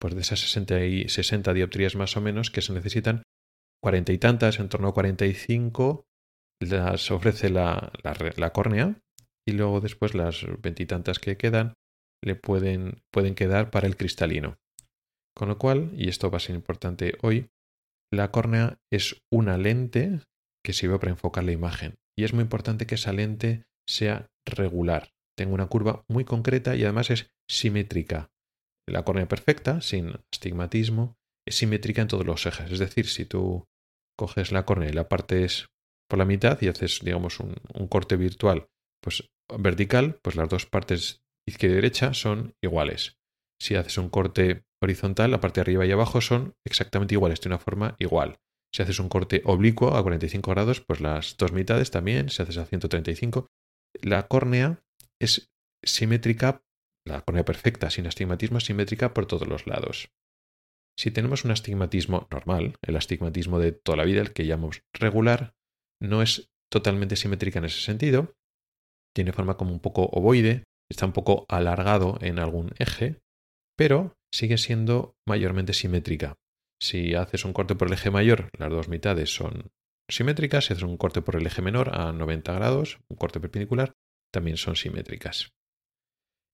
pues 0.00 0.14
de 0.14 0.20
esas 0.20 0.40
60, 0.40 0.84
y 0.84 1.08
60 1.08 1.52
dioptrías 1.52 1.94
más 1.94 2.16
o 2.16 2.20
menos 2.20 2.50
que 2.50 2.62
se 2.62 2.72
necesitan, 2.72 3.22
cuarenta 3.80 4.12
y 4.12 4.18
tantas, 4.18 4.58
en 4.58 4.68
torno 4.68 4.88
a 4.88 4.94
45, 4.94 6.04
las 6.60 7.10
ofrece 7.10 7.50
la, 7.50 7.92
la, 8.02 8.16
la 8.36 8.52
córnea 8.52 9.00
y 9.46 9.52
luego 9.52 9.80
después 9.80 10.14
las 10.14 10.44
veintitantas 10.60 11.18
que 11.18 11.36
quedan 11.36 11.74
le 12.22 12.34
pueden, 12.34 13.02
pueden 13.10 13.34
quedar 13.34 13.70
para 13.70 13.86
el 13.86 13.96
cristalino. 13.96 14.58
Con 15.34 15.48
lo 15.48 15.58
cual, 15.58 15.90
y 15.96 16.08
esto 16.08 16.30
va 16.30 16.36
a 16.36 16.40
ser 16.40 16.54
importante 16.54 17.16
hoy, 17.22 17.48
la 18.12 18.30
córnea 18.30 18.78
es 18.90 19.22
una 19.30 19.56
lente 19.56 20.20
que 20.64 20.72
sirve 20.72 20.98
para 20.98 21.12
enfocar 21.12 21.44
la 21.44 21.52
imagen. 21.52 21.94
Y 22.16 22.24
es 22.24 22.34
muy 22.34 22.42
importante 22.42 22.86
que 22.86 22.96
esa 22.96 23.12
lente 23.12 23.64
sea 23.88 24.30
regular, 24.46 25.12
tenga 25.36 25.54
una 25.54 25.66
curva 25.66 26.04
muy 26.08 26.24
concreta 26.24 26.76
y 26.76 26.84
además 26.84 27.10
es 27.10 27.30
simétrica. 27.48 28.30
La 28.86 29.04
córnea 29.04 29.26
perfecta, 29.26 29.80
sin 29.80 30.12
astigmatismo, 30.32 31.16
es 31.46 31.56
simétrica 31.56 32.02
en 32.02 32.08
todos 32.08 32.26
los 32.26 32.44
ejes. 32.46 32.70
Es 32.70 32.78
decir, 32.78 33.06
si 33.06 33.24
tú 33.24 33.66
coges 34.18 34.52
la 34.52 34.64
córnea 34.64 34.90
y 34.90 34.92
la 34.92 35.08
partes 35.08 35.68
por 36.08 36.18
la 36.18 36.24
mitad 36.24 36.60
y 36.60 36.68
haces, 36.68 37.00
digamos, 37.02 37.40
un, 37.40 37.56
un 37.74 37.88
corte 37.88 38.16
virtual, 38.16 38.68
pues 39.00 39.30
vertical, 39.58 40.18
pues 40.22 40.36
las 40.36 40.48
dos 40.48 40.66
partes 40.66 41.22
izquierda 41.52 41.74
y 41.74 41.76
derecha 41.76 42.14
son 42.14 42.54
iguales. 42.62 43.18
Si 43.60 43.76
haces 43.76 43.98
un 43.98 44.08
corte 44.08 44.64
horizontal, 44.82 45.30
la 45.30 45.40
parte 45.40 45.60
de 45.60 45.62
arriba 45.62 45.86
y 45.86 45.92
abajo 45.92 46.20
son 46.20 46.56
exactamente 46.66 47.14
iguales, 47.14 47.40
de 47.40 47.48
una 47.48 47.58
forma 47.58 47.94
igual. 47.98 48.38
Si 48.74 48.82
haces 48.82 48.98
un 48.98 49.08
corte 49.08 49.42
oblicuo 49.44 49.94
a 49.94 50.02
45 50.02 50.50
grados, 50.50 50.80
pues 50.80 51.00
las 51.00 51.36
dos 51.36 51.52
mitades 51.52 51.90
también. 51.90 52.30
Si 52.30 52.42
haces 52.42 52.56
a 52.56 52.64
135, 52.64 53.46
la 54.00 54.26
córnea 54.26 54.82
es 55.20 55.52
simétrica, 55.84 56.64
la 57.06 57.20
córnea 57.20 57.44
perfecta, 57.44 57.90
sin 57.90 58.06
astigmatismo, 58.06 58.58
es 58.58 58.64
simétrica 58.64 59.12
por 59.12 59.26
todos 59.26 59.46
los 59.46 59.66
lados. 59.66 60.10
Si 60.98 61.10
tenemos 61.10 61.44
un 61.44 61.50
astigmatismo 61.50 62.28
normal, 62.30 62.76
el 62.82 62.96
astigmatismo 62.96 63.58
de 63.58 63.72
toda 63.72 63.96
la 63.96 64.04
vida, 64.04 64.20
el 64.20 64.32
que 64.32 64.46
llamamos 64.46 64.82
regular, 64.92 65.54
no 66.00 66.22
es 66.22 66.50
totalmente 66.70 67.16
simétrica 67.16 67.58
en 67.58 67.66
ese 67.66 67.80
sentido. 67.80 68.34
Tiene 69.14 69.32
forma 69.32 69.56
como 69.56 69.72
un 69.72 69.80
poco 69.80 70.04
ovoide, 70.04 70.64
está 70.92 71.06
un 71.06 71.12
poco 71.12 71.44
alargado 71.48 72.18
en 72.20 72.38
algún 72.38 72.72
eje, 72.78 73.20
pero 73.76 74.14
sigue 74.32 74.58
siendo 74.58 75.14
mayormente 75.26 75.72
simétrica. 75.72 76.36
Si 76.80 77.14
haces 77.14 77.44
un 77.44 77.52
corte 77.52 77.74
por 77.74 77.88
el 77.88 77.94
eje 77.94 78.10
mayor, 78.10 78.48
las 78.58 78.70
dos 78.70 78.88
mitades 78.88 79.34
son 79.34 79.70
simétricas. 80.10 80.66
Si 80.66 80.72
haces 80.72 80.84
un 80.84 80.96
corte 80.96 81.22
por 81.22 81.36
el 81.36 81.46
eje 81.46 81.62
menor 81.62 81.94
a 81.94 82.12
90 82.12 82.52
grados, 82.52 82.98
un 83.08 83.16
corte 83.16 83.40
perpendicular, 83.40 83.92
también 84.32 84.56
son 84.56 84.76
simétricas. 84.76 85.52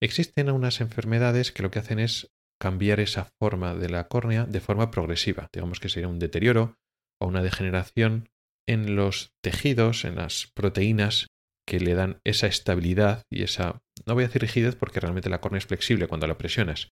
Existen 0.02 0.50
unas 0.50 0.80
enfermedades 0.80 1.50
que 1.52 1.62
lo 1.62 1.71
que 1.71 1.78
hacen 1.78 1.99
es 1.99 2.30
cambiar 2.61 3.00
esa 3.00 3.30
forma 3.40 3.75
de 3.75 3.88
la 3.88 4.09
córnea 4.09 4.45
de 4.45 4.61
forma 4.61 4.90
progresiva. 4.90 5.49
Digamos 5.52 5.80
que 5.80 5.88
sería 5.88 6.09
un 6.09 6.18
deterioro 6.18 6.76
o 7.21 7.26
una 7.26 7.42
degeneración 7.42 8.28
en 8.68 8.97
los 8.97 9.33
tejidos, 9.42 10.04
en 10.04 10.16
las 10.16 10.50
proteínas 10.54 11.28
que 11.66 11.80
le 11.80 11.95
dan 11.95 12.21
esa 12.25 12.47
estabilidad 12.47 13.23
y 13.30 13.42
esa, 13.42 13.80
no 14.07 14.14
voy 14.14 14.25
a 14.25 14.26
decir 14.26 14.43
rigidez 14.43 14.76
porque 14.76 15.00
realmente 15.00 15.31
la 15.31 15.40
córnea 15.40 15.59
es 15.59 15.67
flexible 15.67 16.07
cuando 16.07 16.26
la 16.26 16.38
presionas, 16.38 16.90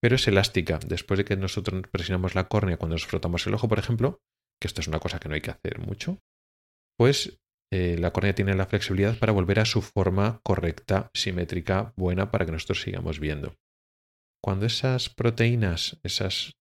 pero 0.00 0.16
es 0.16 0.26
elástica. 0.28 0.78
Después 0.86 1.18
de 1.18 1.24
que 1.24 1.36
nosotros 1.36 1.82
presionamos 1.90 2.34
la 2.34 2.48
córnea 2.48 2.76
cuando 2.76 2.94
nos 2.94 3.06
frotamos 3.06 3.46
el 3.46 3.54
ojo, 3.54 3.68
por 3.68 3.78
ejemplo, 3.78 4.20
que 4.60 4.68
esto 4.68 4.80
es 4.80 4.88
una 4.88 5.00
cosa 5.00 5.18
que 5.18 5.28
no 5.28 5.34
hay 5.34 5.40
que 5.40 5.50
hacer 5.50 5.78
mucho, 5.78 6.18
pues 6.98 7.38
eh, 7.72 7.96
la 7.98 8.12
córnea 8.12 8.34
tiene 8.34 8.54
la 8.54 8.66
flexibilidad 8.66 9.18
para 9.18 9.32
volver 9.32 9.60
a 9.60 9.64
su 9.64 9.82
forma 9.82 10.40
correcta, 10.44 11.10
simétrica, 11.14 11.92
buena, 11.96 12.30
para 12.30 12.46
que 12.46 12.52
nosotros 12.52 12.82
sigamos 12.82 13.18
viendo. 13.20 13.54
Cuando 14.42 14.66
esas 14.66 15.08
proteínas, 15.08 15.98
esas 16.04 16.52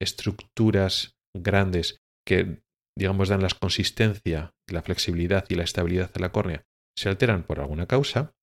estructuras 0.00 1.14
grandes 1.34 1.98
que, 2.26 2.62
digamos, 2.96 3.28
dan 3.28 3.42
la 3.42 3.48
consistencia, 3.48 4.52
la 4.68 4.82
flexibilidad 4.82 5.44
y 5.48 5.54
la 5.54 5.64
estabilidad 5.64 6.10
a 6.14 6.20
la 6.20 6.32
córnea, 6.32 6.64
se 6.96 7.08
alteran 7.08 7.44
por 7.44 7.60
alguna 7.60 7.86
causa, 7.86 8.34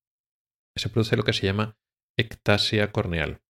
se 0.78 0.90
produce 0.90 1.18
lo 1.18 1.24
que 1.24 1.34
se 1.34 1.46
llama 1.46 1.78
ectasia 2.18 2.92
corneal. 2.92 3.42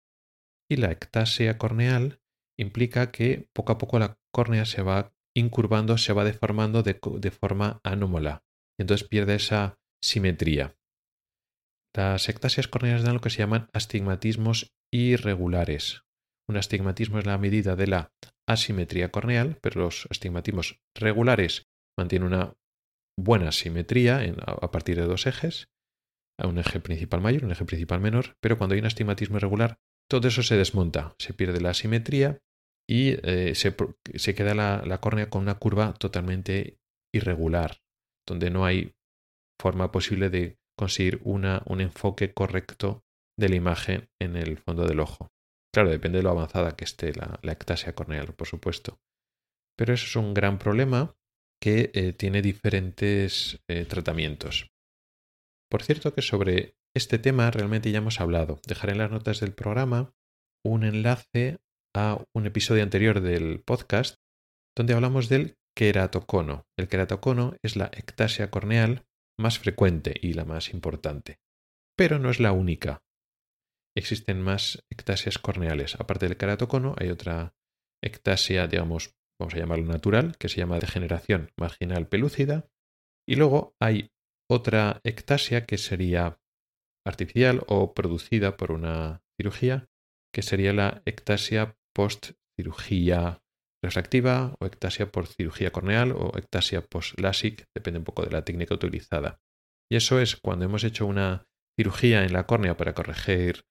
Y 0.70 0.78
la 0.78 0.92
ectasia 0.92 1.58
corneal 1.58 2.22
implica 2.58 3.12
que 3.12 3.50
poco 3.54 3.72
a 3.74 3.78
poco 3.78 4.00
la 4.00 4.20
córnea 4.34 4.66
se 4.66 4.82
va 4.82 5.14
incurvando, 5.36 5.98
se 5.98 6.14
va 6.14 6.24
deformando 6.24 6.84
de, 6.84 7.32
forma 7.32 7.80
anómala. 7.84 8.44
Entonces 8.80 9.08
pierde 9.08 9.36
esa 9.36 9.80
simetría. 10.04 10.76
Las 11.96 12.30
ectasias 12.30 12.68
corneales 12.68 13.04
dan 13.04 13.16
lo 13.16 13.22
que 13.22 13.30
se 13.30 13.40
llaman 13.40 13.70
astigmatismos 13.74 14.74
irregulares. 14.92 16.04
Un 16.50 16.58
astigmatismo 16.58 17.20
es 17.20 17.26
la 17.26 17.38
medida 17.38 17.76
de 17.76 17.88
la 17.88 18.12
asimetría 18.48 19.12
corneal, 19.12 19.58
pero 19.62 19.82
los 19.82 20.08
astigmatismos 20.10 20.80
regulares 20.96 21.68
mantienen 21.98 22.28
una 22.28 22.56
buena 23.20 23.52
simetría 23.52 24.22
a, 24.46 24.72
partir 24.72 24.96
de 24.96 25.06
dos 25.06 25.26
ejes, 25.26 25.70
a 26.40 26.48
un 26.48 26.58
eje 26.58 26.80
principal 26.80 27.22
mayor, 27.22 27.46
un 27.46 27.52
eje 27.52 27.66
principal 27.66 28.00
menor, 28.00 28.38
pero 28.40 28.58
cuando 28.58 28.74
hay 28.74 28.80
un 28.80 28.88
astigmatismo 28.88 29.38
irregular, 29.38 29.80
todo 30.10 30.28
eso 30.28 30.44
se 30.44 30.56
desmonta, 30.56 31.16
se 31.18 31.34
pierde 31.34 31.62
la 31.62 31.74
simetría 31.74 32.40
y 32.90 33.18
eh, 33.24 33.54
se, 33.56 34.36
queda 34.36 34.54
la, 34.54 34.98
córnea 35.00 35.30
con 35.30 35.42
una 35.42 35.56
curva 35.56 35.94
totalmente 35.94 36.80
irregular, 37.14 37.82
donde 38.26 38.50
no 38.50 38.66
hay 38.66 38.96
forma 39.60 39.92
posible 39.92 40.30
de 40.30 40.60
conseguir 40.78 41.20
una, 41.24 41.64
un 41.66 41.82
enfoque 41.82 42.34
correcto 42.34 43.04
de 43.38 43.50
la 43.50 43.56
imagen 43.56 44.10
en 44.22 44.36
el 44.36 44.58
fondo 44.58 44.86
del 44.86 45.00
ojo. 45.00 45.32
Claro, 45.74 45.90
depende 45.90 46.20
de 46.20 46.24
lo 46.24 46.30
avanzada 46.30 46.76
que 46.76 46.86
esté 46.86 47.14
la, 47.14 47.40
la 47.42 47.52
ectasia 47.52 47.94
corneal, 47.94 48.34
por 48.34 48.48
supuesto. 48.48 49.00
Pero 49.78 49.94
eso 49.94 50.06
es 50.06 50.16
un 50.16 50.34
gran 50.34 50.58
problema 50.58 51.16
que 51.62 51.92
eh, 51.94 52.14
tiene 52.14 52.42
diferentes 52.42 53.60
eh, 53.68 53.86
tratamientos. 53.86 54.72
Por 55.70 55.84
cierto 55.84 56.14
que 56.14 56.22
sobre 56.22 56.76
este 56.96 57.20
tema 57.20 57.52
realmente 57.52 57.92
ya 57.92 57.98
hemos 57.98 58.22
hablado. 58.22 58.60
Dejaré 58.68 58.94
en 58.94 59.00
las 59.00 59.12
notas 59.12 59.40
del 59.40 59.54
programa 59.54 60.14
un 60.66 60.84
enlace 60.84 61.58
a 61.96 62.24
un 62.34 62.46
episodio 62.46 62.84
anterior 62.84 63.22
del 63.22 63.62
podcast 63.62 64.16
donde 64.76 64.94
hablamos 64.94 65.30
del 65.30 65.58
queratocono. 65.76 66.66
El 66.78 66.88
queratocono 66.88 67.56
es 67.64 67.76
la 67.76 67.86
ectasia 67.86 68.50
corneal 68.50 69.06
más 69.40 69.60
frecuente 69.60 70.14
y 70.22 70.34
la 70.34 70.46
más 70.46 70.74
importante. 70.74 71.40
Pero 71.98 72.20
no 72.20 72.30
es 72.30 72.40
la 72.40 72.52
única. 72.52 73.04
Existen 73.96 74.42
más 74.42 74.84
ectasias 74.92 75.38
corneales. 75.38 75.96
Aparte 75.96 76.28
del 76.28 76.38
queratocono 76.38 76.96
hay 76.98 77.10
otra 77.10 77.56
ectasia, 78.04 78.68
digamos, 78.68 79.16
vamos 79.40 79.56
a 79.56 79.58
llamarlo 79.58 79.86
natural, 79.86 80.38
que 80.38 80.50
se 80.50 80.58
llama 80.58 80.80
degeneración 80.80 81.52
marginal 81.58 82.08
pelúcida. 82.08 82.68
Y 83.28 83.36
luego 83.36 83.76
hay 83.82 84.12
otra 84.50 85.02
ectasia 85.04 85.66
que 85.66 85.78
sería 85.78 86.40
artificial 87.06 87.64
o 87.68 87.94
producida 87.94 88.58
por 88.58 88.72
una 88.72 89.22
cirugía, 89.40 89.90
que 90.34 90.42
sería 90.42 90.74
la 90.74 91.02
ectasia 91.06 91.78
post-cirugía 91.96 93.42
refractiva 93.84 94.56
o 94.60 94.66
ectasia 94.66 95.12
por 95.12 95.28
cirugía 95.28 95.72
corneal 95.72 96.12
o 96.12 96.38
ectasia 96.38 96.82
post-LASIK, 96.82 97.66
depende 97.76 98.00
un 98.00 98.06
poco 98.06 98.24
de 98.24 98.32
la 98.32 98.44
técnica 98.44 98.74
utilizada. 98.74 99.40
Y 99.90 99.96
eso 99.96 100.20
es 100.20 100.36
cuando 100.36 100.66
hemos 100.66 100.84
hecho 100.84 101.06
una 101.06 101.48
cirugía 101.80 102.26
en 102.26 102.34
la 102.34 102.46
córnea 102.46 102.76
para 102.76 102.94
corregir 102.94 103.64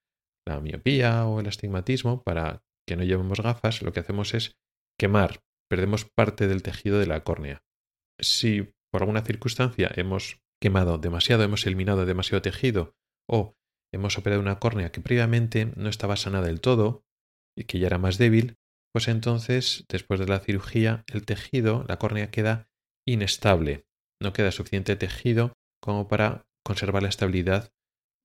la 0.46 0.60
miopía 0.60 1.26
o 1.26 1.40
el 1.40 1.48
astigmatismo, 1.48 2.22
para 2.22 2.62
que 2.86 2.96
no 2.96 3.02
llevemos 3.02 3.40
gafas, 3.40 3.82
lo 3.82 3.92
que 3.92 4.00
hacemos 4.00 4.32
es 4.32 4.56
quemar 4.98 5.40
perdemos 5.68 6.04
parte 6.04 6.46
del 6.46 6.62
tejido 6.62 6.98
de 6.98 7.06
la 7.06 7.24
córnea. 7.24 7.64
Si 8.20 8.72
por 8.92 9.02
alguna 9.02 9.22
circunstancia 9.22 9.90
hemos 9.96 10.40
quemado 10.60 10.98
demasiado, 10.98 11.42
hemos 11.42 11.66
eliminado 11.66 12.06
demasiado 12.06 12.42
tejido 12.42 12.94
o 13.28 13.56
hemos 13.92 14.18
operado 14.18 14.40
una 14.40 14.58
córnea 14.58 14.90
que 14.92 15.00
previamente 15.00 15.72
no 15.76 15.88
estaba 15.88 16.16
sana 16.16 16.42
del 16.42 16.60
todo 16.60 17.04
y 17.56 17.64
que 17.64 17.78
ya 17.78 17.86
era 17.86 17.98
más 17.98 18.18
débil, 18.18 18.56
pues 18.92 19.08
entonces, 19.08 19.84
después 19.88 20.20
de 20.20 20.26
la 20.26 20.40
cirugía, 20.40 21.04
el 21.12 21.24
tejido, 21.24 21.84
la 21.88 21.98
córnea 21.98 22.30
queda 22.30 22.68
inestable. 23.06 23.86
No 24.22 24.32
queda 24.32 24.50
suficiente 24.50 24.96
tejido 24.96 25.52
como 25.82 26.08
para 26.08 26.46
conservar 26.64 27.02
la 27.02 27.08
estabilidad 27.08 27.72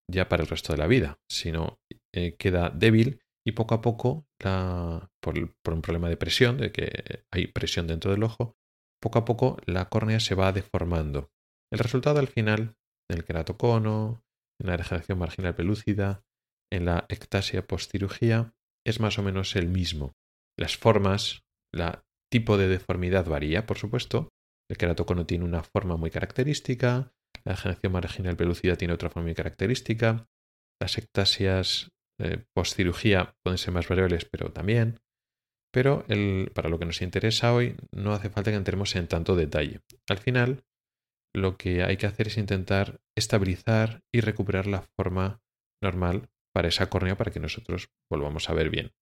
ya 0.09 0.29
para 0.29 0.43
el 0.43 0.49
resto 0.49 0.73
de 0.73 0.79
la 0.79 0.87
vida, 0.87 1.19
sino 1.29 1.79
eh, 2.13 2.35
queda 2.37 2.69
débil 2.69 3.21
y 3.45 3.53
poco 3.53 3.75
a 3.75 3.81
poco, 3.81 4.27
por, 4.39 5.37
un 5.37 5.81
problema 5.81 6.09
de 6.09 6.17
presión, 6.17 6.57
de 6.57 6.71
que 6.71 7.23
hay 7.31 7.47
presión 7.47 7.87
dentro 7.87 8.11
del 8.11 8.23
ojo, 8.23 8.55
poco 9.01 9.19
a 9.19 9.25
poco 9.25 9.57
la 9.65 9.89
córnea 9.89 10.19
se 10.19 10.35
va 10.35 10.51
deformando. 10.51 11.31
El 11.71 11.79
resultado 11.79 12.19
al 12.19 12.27
final, 12.27 12.75
en 13.10 13.17
el 13.17 13.23
queratocono, 13.23 14.23
en 14.60 14.67
la 14.67 14.77
degeneración 14.77 15.19
marginal 15.19 15.55
pelúcida, 15.55 16.23
en 16.71 16.86
la 16.86 17.05
ectasia 17.10 17.65
postcirugía, 17.65 18.53
es 18.86 18.99
más 18.99 19.17
o 19.17 19.23
menos 19.23 19.55
el 19.55 19.67
mismo. 19.67 20.13
Las 20.57 20.77
formas, 20.77 21.43
el 21.73 21.84
tipo 22.31 22.57
de 22.57 22.67
deformidad 22.67 23.25
varía, 23.25 23.65
por 23.65 23.77
supuesto. 23.77 24.29
El 24.69 24.77
queratocono 24.77 25.25
tiene 25.25 25.45
una 25.45 25.63
forma 25.63 25.97
muy 25.97 26.12
característica, 26.12 27.13
la 27.43 27.53
degeneración 27.53 27.93
marginal 27.93 28.36
pelúcida 28.36 28.75
tiene 28.75 28.93
otra 28.93 29.10
forma 29.10 29.27
muy 29.27 29.36
característica, 29.36 30.27
las 30.81 30.97
ectasias 30.97 31.91
eh, 32.19 32.43
postcirugía 32.53 33.36
pueden 33.43 33.57
ser 33.57 33.73
más 33.73 33.88
variables, 33.88 34.25
pero 34.25 34.51
también. 34.51 34.99
Pero 35.73 36.05
para 36.53 36.69
lo 36.69 36.79
que 36.79 36.86
nos 36.86 37.01
interesa 37.01 37.53
hoy 37.53 37.77
no 37.91 38.12
hace 38.12 38.29
falta 38.29 38.51
que 38.51 38.57
entremos 38.57 38.95
en 38.95 39.07
tanto 39.07 39.36
detalle. 39.36 39.79
Al 40.10 40.17
final, 40.17 40.65
lo 41.33 41.57
que 41.57 41.83
hay 41.83 41.97
que 41.97 42.07
hacer 42.07 42.27
es 42.27 42.37
intentar 42.37 43.01
estabilizar 43.17 44.03
y 44.13 44.21
recuperar 44.21 44.67
la 44.67 44.81
forma 44.81 45.41
normal 45.81 46.29
para 46.53 46.67
esa 46.67 46.89
córnea 46.89 47.17
para 47.17 47.31
que 47.31 47.39
nosotros 47.39 47.89
volvamos 48.09 48.49
a 48.49 48.53
ver 48.53 48.69
bien. 48.69 48.93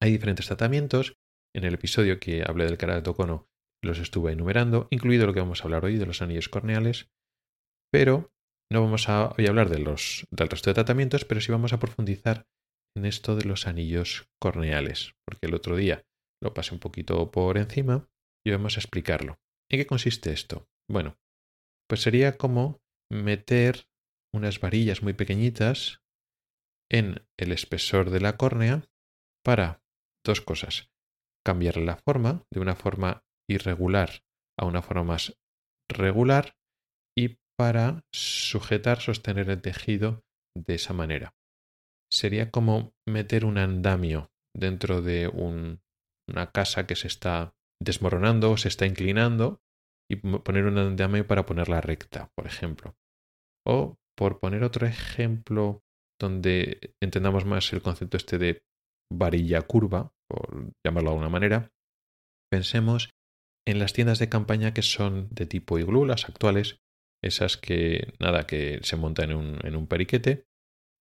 Hay 0.00 0.12
diferentes 0.12 0.46
tratamientos. 0.46 1.18
En 1.54 1.64
el 1.64 1.74
episodio 1.74 2.20
que 2.20 2.44
hablé 2.46 2.66
del 2.66 2.78
keratocono 2.78 3.48
los 3.82 3.98
estuve 3.98 4.32
enumerando, 4.32 4.86
incluido 4.90 5.26
lo 5.26 5.34
que 5.34 5.40
vamos 5.40 5.60
a 5.60 5.64
hablar 5.64 5.84
hoy 5.84 5.96
de 5.96 6.06
los 6.06 6.22
anillos 6.22 6.48
corneales, 6.48 7.10
pero 7.92 8.32
no 8.70 8.82
vamos 8.82 9.08
a 9.08 9.34
hoy 9.36 9.46
hablar 9.46 9.70
de 9.70 9.78
los, 9.78 10.26
del 10.30 10.48
resto 10.48 10.70
de 10.70 10.74
tratamientos, 10.74 11.24
pero 11.24 11.40
sí 11.40 11.50
vamos 11.52 11.72
a 11.72 11.78
profundizar 11.78 12.46
en 12.96 13.06
esto 13.06 13.36
de 13.36 13.44
los 13.44 13.66
anillos 13.66 14.28
corneales, 14.40 15.14
porque 15.24 15.46
el 15.46 15.54
otro 15.54 15.76
día 15.76 16.04
lo 16.42 16.54
pasé 16.54 16.74
un 16.74 16.80
poquito 16.80 17.30
por 17.30 17.56
encima 17.56 18.08
y 18.44 18.50
vamos 18.50 18.76
a 18.76 18.80
explicarlo. 18.80 19.38
¿En 19.70 19.80
qué 19.80 19.86
consiste 19.86 20.32
esto? 20.32 20.68
Bueno, 20.90 21.18
pues 21.88 22.02
sería 22.02 22.36
como 22.36 22.80
meter 23.10 23.88
unas 24.34 24.60
varillas 24.60 25.02
muy 25.02 25.12
pequeñitas 25.12 26.02
en 26.90 27.26
el 27.38 27.52
espesor 27.52 28.10
de 28.10 28.20
la 28.20 28.36
córnea 28.36 28.84
para 29.44 29.82
dos 30.24 30.40
cosas. 30.40 30.90
Cambiar 31.44 31.76
la 31.76 31.96
forma 31.96 32.44
de 32.52 32.60
una 32.60 32.74
forma 32.74 33.24
irregular 33.48 34.22
a 34.58 34.66
una 34.66 34.82
forma 34.82 35.04
más 35.04 35.38
regular 35.90 36.56
y 37.16 37.38
para 37.58 38.04
sujetar, 38.12 39.00
sostener 39.00 39.50
el 39.50 39.60
tejido 39.60 40.24
de 40.56 40.74
esa 40.74 40.92
manera. 40.92 41.34
Sería 42.10 42.50
como 42.50 42.94
meter 43.06 43.44
un 43.44 43.58
andamio 43.58 44.30
dentro 44.54 45.02
de 45.02 45.28
una 45.28 46.52
casa 46.52 46.86
que 46.86 46.96
se 46.96 47.06
está 47.06 47.54
desmoronando 47.80 48.52
o 48.52 48.56
se 48.56 48.68
está 48.68 48.86
inclinando 48.86 49.60
y 50.10 50.16
poner 50.16 50.64
un 50.64 50.78
andamio 50.78 51.26
para 51.26 51.44
ponerla 51.46 51.80
recta, 51.80 52.30
por 52.34 52.46
ejemplo. 52.46 52.96
O 53.66 53.96
por 54.16 54.40
poner 54.40 54.64
otro 54.64 54.86
ejemplo 54.86 55.82
donde 56.20 56.94
entendamos 57.00 57.44
más 57.44 57.72
el 57.72 57.82
concepto 57.82 58.16
este 58.16 58.38
de 58.38 58.62
varilla 59.12 59.62
curva, 59.62 60.12
por 60.28 60.72
llamarlo 60.84 61.10
de 61.10 61.14
alguna 61.14 61.28
manera, 61.28 61.72
pensemos 62.50 63.10
en 63.66 63.78
las 63.78 63.92
tiendas 63.92 64.18
de 64.18 64.28
campaña 64.28 64.72
que 64.72 64.82
son 64.82 65.28
de 65.30 65.46
tipo 65.46 65.78
iglú, 65.78 66.06
las 66.06 66.28
actuales, 66.28 66.80
esas 67.22 67.56
que, 67.56 68.14
nada, 68.18 68.46
que 68.46 68.80
se 68.82 68.96
montan 68.96 69.30
en 69.30 69.36
un, 69.36 69.66
en 69.66 69.76
un 69.76 69.86
periquete. 69.86 70.46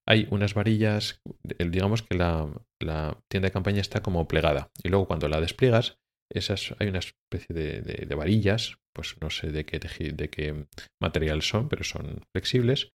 Hay 0.05 0.27
unas 0.31 0.53
varillas, 0.53 1.21
digamos 1.43 2.01
que 2.01 2.17
la, 2.17 2.49
la, 2.81 3.19
tienda 3.29 3.47
de 3.47 3.53
campaña 3.53 3.81
está 3.81 4.01
como 4.01 4.27
plegada. 4.27 4.71
Y 4.83 4.89
luego 4.89 5.07
cuando 5.07 5.27
la 5.27 5.41
despliegas, 5.41 5.97
esas, 6.31 6.75
hay 6.79 6.87
una 6.87 6.99
especie 6.99 7.55
de, 7.55 7.81
de, 7.81 8.15
varillas, 8.15 8.77
pues 8.93 9.15
no 9.21 9.29
sé 9.29 9.51
de 9.51 9.65
qué, 9.65 9.79
de 9.79 10.29
qué 10.29 10.65
material 11.01 11.41
son, 11.41 11.69
pero 11.69 11.83
son 11.83 12.21
flexibles. 12.33 12.89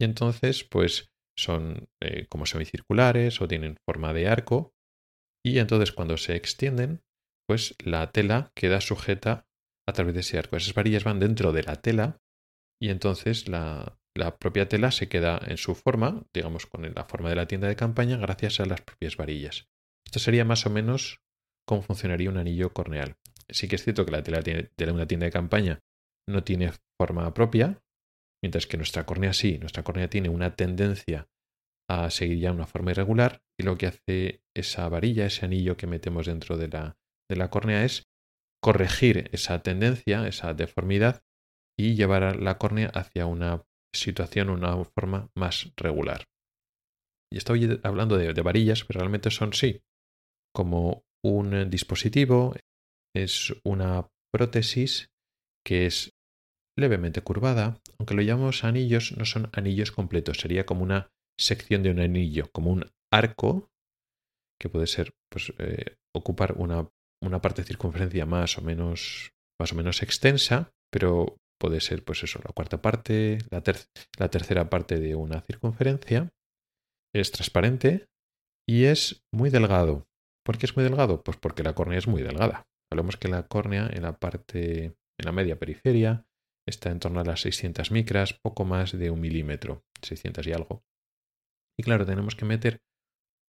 Y 0.00 0.04
entonces, 0.04 0.64
pues 0.64 1.10
son 1.38 1.88
eh, 2.02 2.26
como 2.28 2.46
semicirculares 2.46 3.40
o 3.40 3.48
tienen 3.48 3.76
forma 3.88 4.12
de 4.12 4.28
arco. 4.28 4.74
Y 5.44 5.58
entonces 5.58 5.92
cuando 5.92 6.16
se 6.16 6.34
extienden, 6.34 7.00
pues 7.46 7.76
la 7.82 8.10
tela 8.10 8.50
queda 8.54 8.80
sujeta 8.80 9.46
a 9.88 9.92
través 9.92 10.14
de 10.14 10.20
ese 10.20 10.38
arco. 10.38 10.56
Esas 10.56 10.74
varillas 10.74 11.04
van 11.04 11.20
dentro 11.20 11.52
de 11.52 11.62
la 11.62 11.76
tela 11.76 12.18
y 12.80 12.90
entonces 12.90 13.48
la, 13.48 13.98
propia 14.40 14.68
tela 14.68 14.90
se 14.90 15.08
queda 15.08 15.40
en 15.46 15.56
su 15.56 15.76
forma, 15.76 16.24
digamos 16.34 16.66
con 16.66 16.82
la 16.92 17.04
forma 17.04 17.30
de 17.30 17.36
la 17.36 17.46
tienda 17.46 17.68
de 17.68 17.76
campaña, 17.76 18.16
gracias 18.16 18.58
a 18.58 18.66
las 18.66 18.80
propias 18.80 19.16
varillas. 19.16 19.68
Esto 20.04 20.18
sería 20.18 20.44
más 20.44 20.66
o 20.66 20.70
menos 20.70 21.20
cómo 21.68 21.82
funcionaría 21.82 22.30
un 22.30 22.38
anillo 22.38 22.72
corneal. 22.72 23.16
Sí 23.50 23.68
que 23.68 23.76
es 23.76 23.84
cierto 23.84 24.04
que 24.04 24.12
la 24.12 24.22
tela 24.22 24.40
de 24.40 24.70
una 24.90 25.06
tienda 25.06 25.26
de 25.26 25.32
campaña 25.32 25.80
no 26.28 26.42
tiene 26.42 26.72
forma 27.00 27.32
propia, 27.34 27.80
mientras 28.42 28.66
que 28.66 28.76
nuestra 28.76 29.04
córnea 29.06 29.32
sí, 29.32 29.58
nuestra 29.58 29.82
córnea 29.82 30.08
tiene 30.08 30.28
una 30.28 30.54
tendencia 30.54 31.28
a 31.90 32.10
seguir 32.10 32.38
ya 32.38 32.52
una 32.52 32.66
forma 32.66 32.90
irregular 32.90 33.40
y 33.58 33.64
lo 33.64 33.78
que 33.78 33.86
hace 33.86 34.42
esa 34.54 34.88
varilla, 34.88 35.26
ese 35.26 35.46
anillo 35.46 35.76
que 35.76 35.86
metemos 35.86 36.26
dentro 36.26 36.56
de 36.56 36.68
la, 36.68 36.96
de 37.30 37.36
la 37.36 37.50
córnea 37.50 37.84
es 37.84 38.04
corregir 38.62 39.30
esa 39.32 39.62
tendencia, 39.62 40.26
esa 40.26 40.52
deformidad 40.54 41.22
y 41.78 41.94
llevar 41.94 42.36
la 42.36 42.58
córnea 42.58 42.88
hacia 42.88 43.26
una 43.26 43.64
situación, 43.94 44.50
una 44.50 44.84
forma 44.84 45.30
más 45.36 45.72
regular. 45.76 46.24
Y 47.32 47.38
estoy 47.38 47.80
hablando 47.82 48.16
de, 48.16 48.32
varillas, 48.42 48.84
pero 48.84 49.00
realmente 49.00 49.30
son 49.30 49.52
sí, 49.52 49.82
como 50.54 51.04
un 51.24 51.70
dispositivo, 51.70 52.54
es 53.14 53.54
una 53.64 54.08
prótesis 54.32 55.08
que 55.66 55.86
es 55.86 56.12
levemente 56.78 57.22
curvada, 57.22 57.80
aunque 57.98 58.14
lo 58.14 58.22
llamamos 58.22 58.64
anillos, 58.64 59.16
no 59.16 59.24
son 59.24 59.50
anillos 59.52 59.90
completos, 59.90 60.38
sería 60.38 60.64
como 60.64 60.82
una 60.82 61.08
sección 61.38 61.82
de 61.82 61.90
un 61.90 62.00
anillo, 62.00 62.50
como 62.52 62.70
un 62.70 62.86
arco 63.12 63.68
que 64.60 64.68
puede 64.68 64.86
ser, 64.86 65.12
pues, 65.30 65.52
eh, 65.58 65.96
ocupar 66.14 66.54
una 66.56 66.88
una 67.22 67.40
parte 67.40 67.62
de 67.62 67.68
circunferencia 67.68 68.26
más 68.26 68.58
o 68.58 68.62
menos, 68.62 69.32
más 69.60 69.72
o 69.72 69.76
menos 69.76 70.02
extensa, 70.02 70.70
pero 70.90 71.36
puede 71.60 71.80
ser, 71.80 72.04
pues 72.04 72.22
eso, 72.22 72.40
la 72.44 72.52
cuarta 72.52 72.80
parte, 72.80 73.38
la, 73.50 73.62
la 74.18 74.28
tercera 74.30 74.70
parte 74.70 75.00
de 75.00 75.14
una 75.14 75.40
circunferencia. 75.40 76.30
Es 77.14 77.32
transparente 77.32 78.06
y 78.68 78.84
es 78.84 79.22
muy 79.32 79.50
delgado. 79.50 80.06
¿Por 80.44 80.58
qué 80.58 80.66
es 80.66 80.76
muy 80.76 80.84
delgado? 80.84 81.22
Pues 81.22 81.36
porque 81.36 81.62
la 81.62 81.74
córnea 81.74 81.98
es 81.98 82.06
muy 82.06 82.22
delgada. 82.22 82.66
Hablamos 82.90 83.16
que 83.16 83.28
la 83.28 83.46
córnea 83.46 83.88
en 83.92 84.02
la 84.02 84.18
parte, 84.18 84.84
en 84.84 85.24
la 85.24 85.32
media 85.32 85.58
periferia, 85.58 86.26
está 86.66 86.90
en 86.90 87.00
torno 87.00 87.20
a 87.20 87.24
las 87.24 87.42
600 87.42 87.90
micras, 87.90 88.34
poco 88.34 88.64
más 88.64 88.92
de 88.92 89.10
un 89.10 89.20
milímetro, 89.20 89.84
600 90.02 90.46
y 90.46 90.52
algo. 90.52 90.84
Y 91.78 91.82
claro, 91.82 92.06
tenemos 92.06 92.34
que 92.34 92.44
meter 92.44 92.80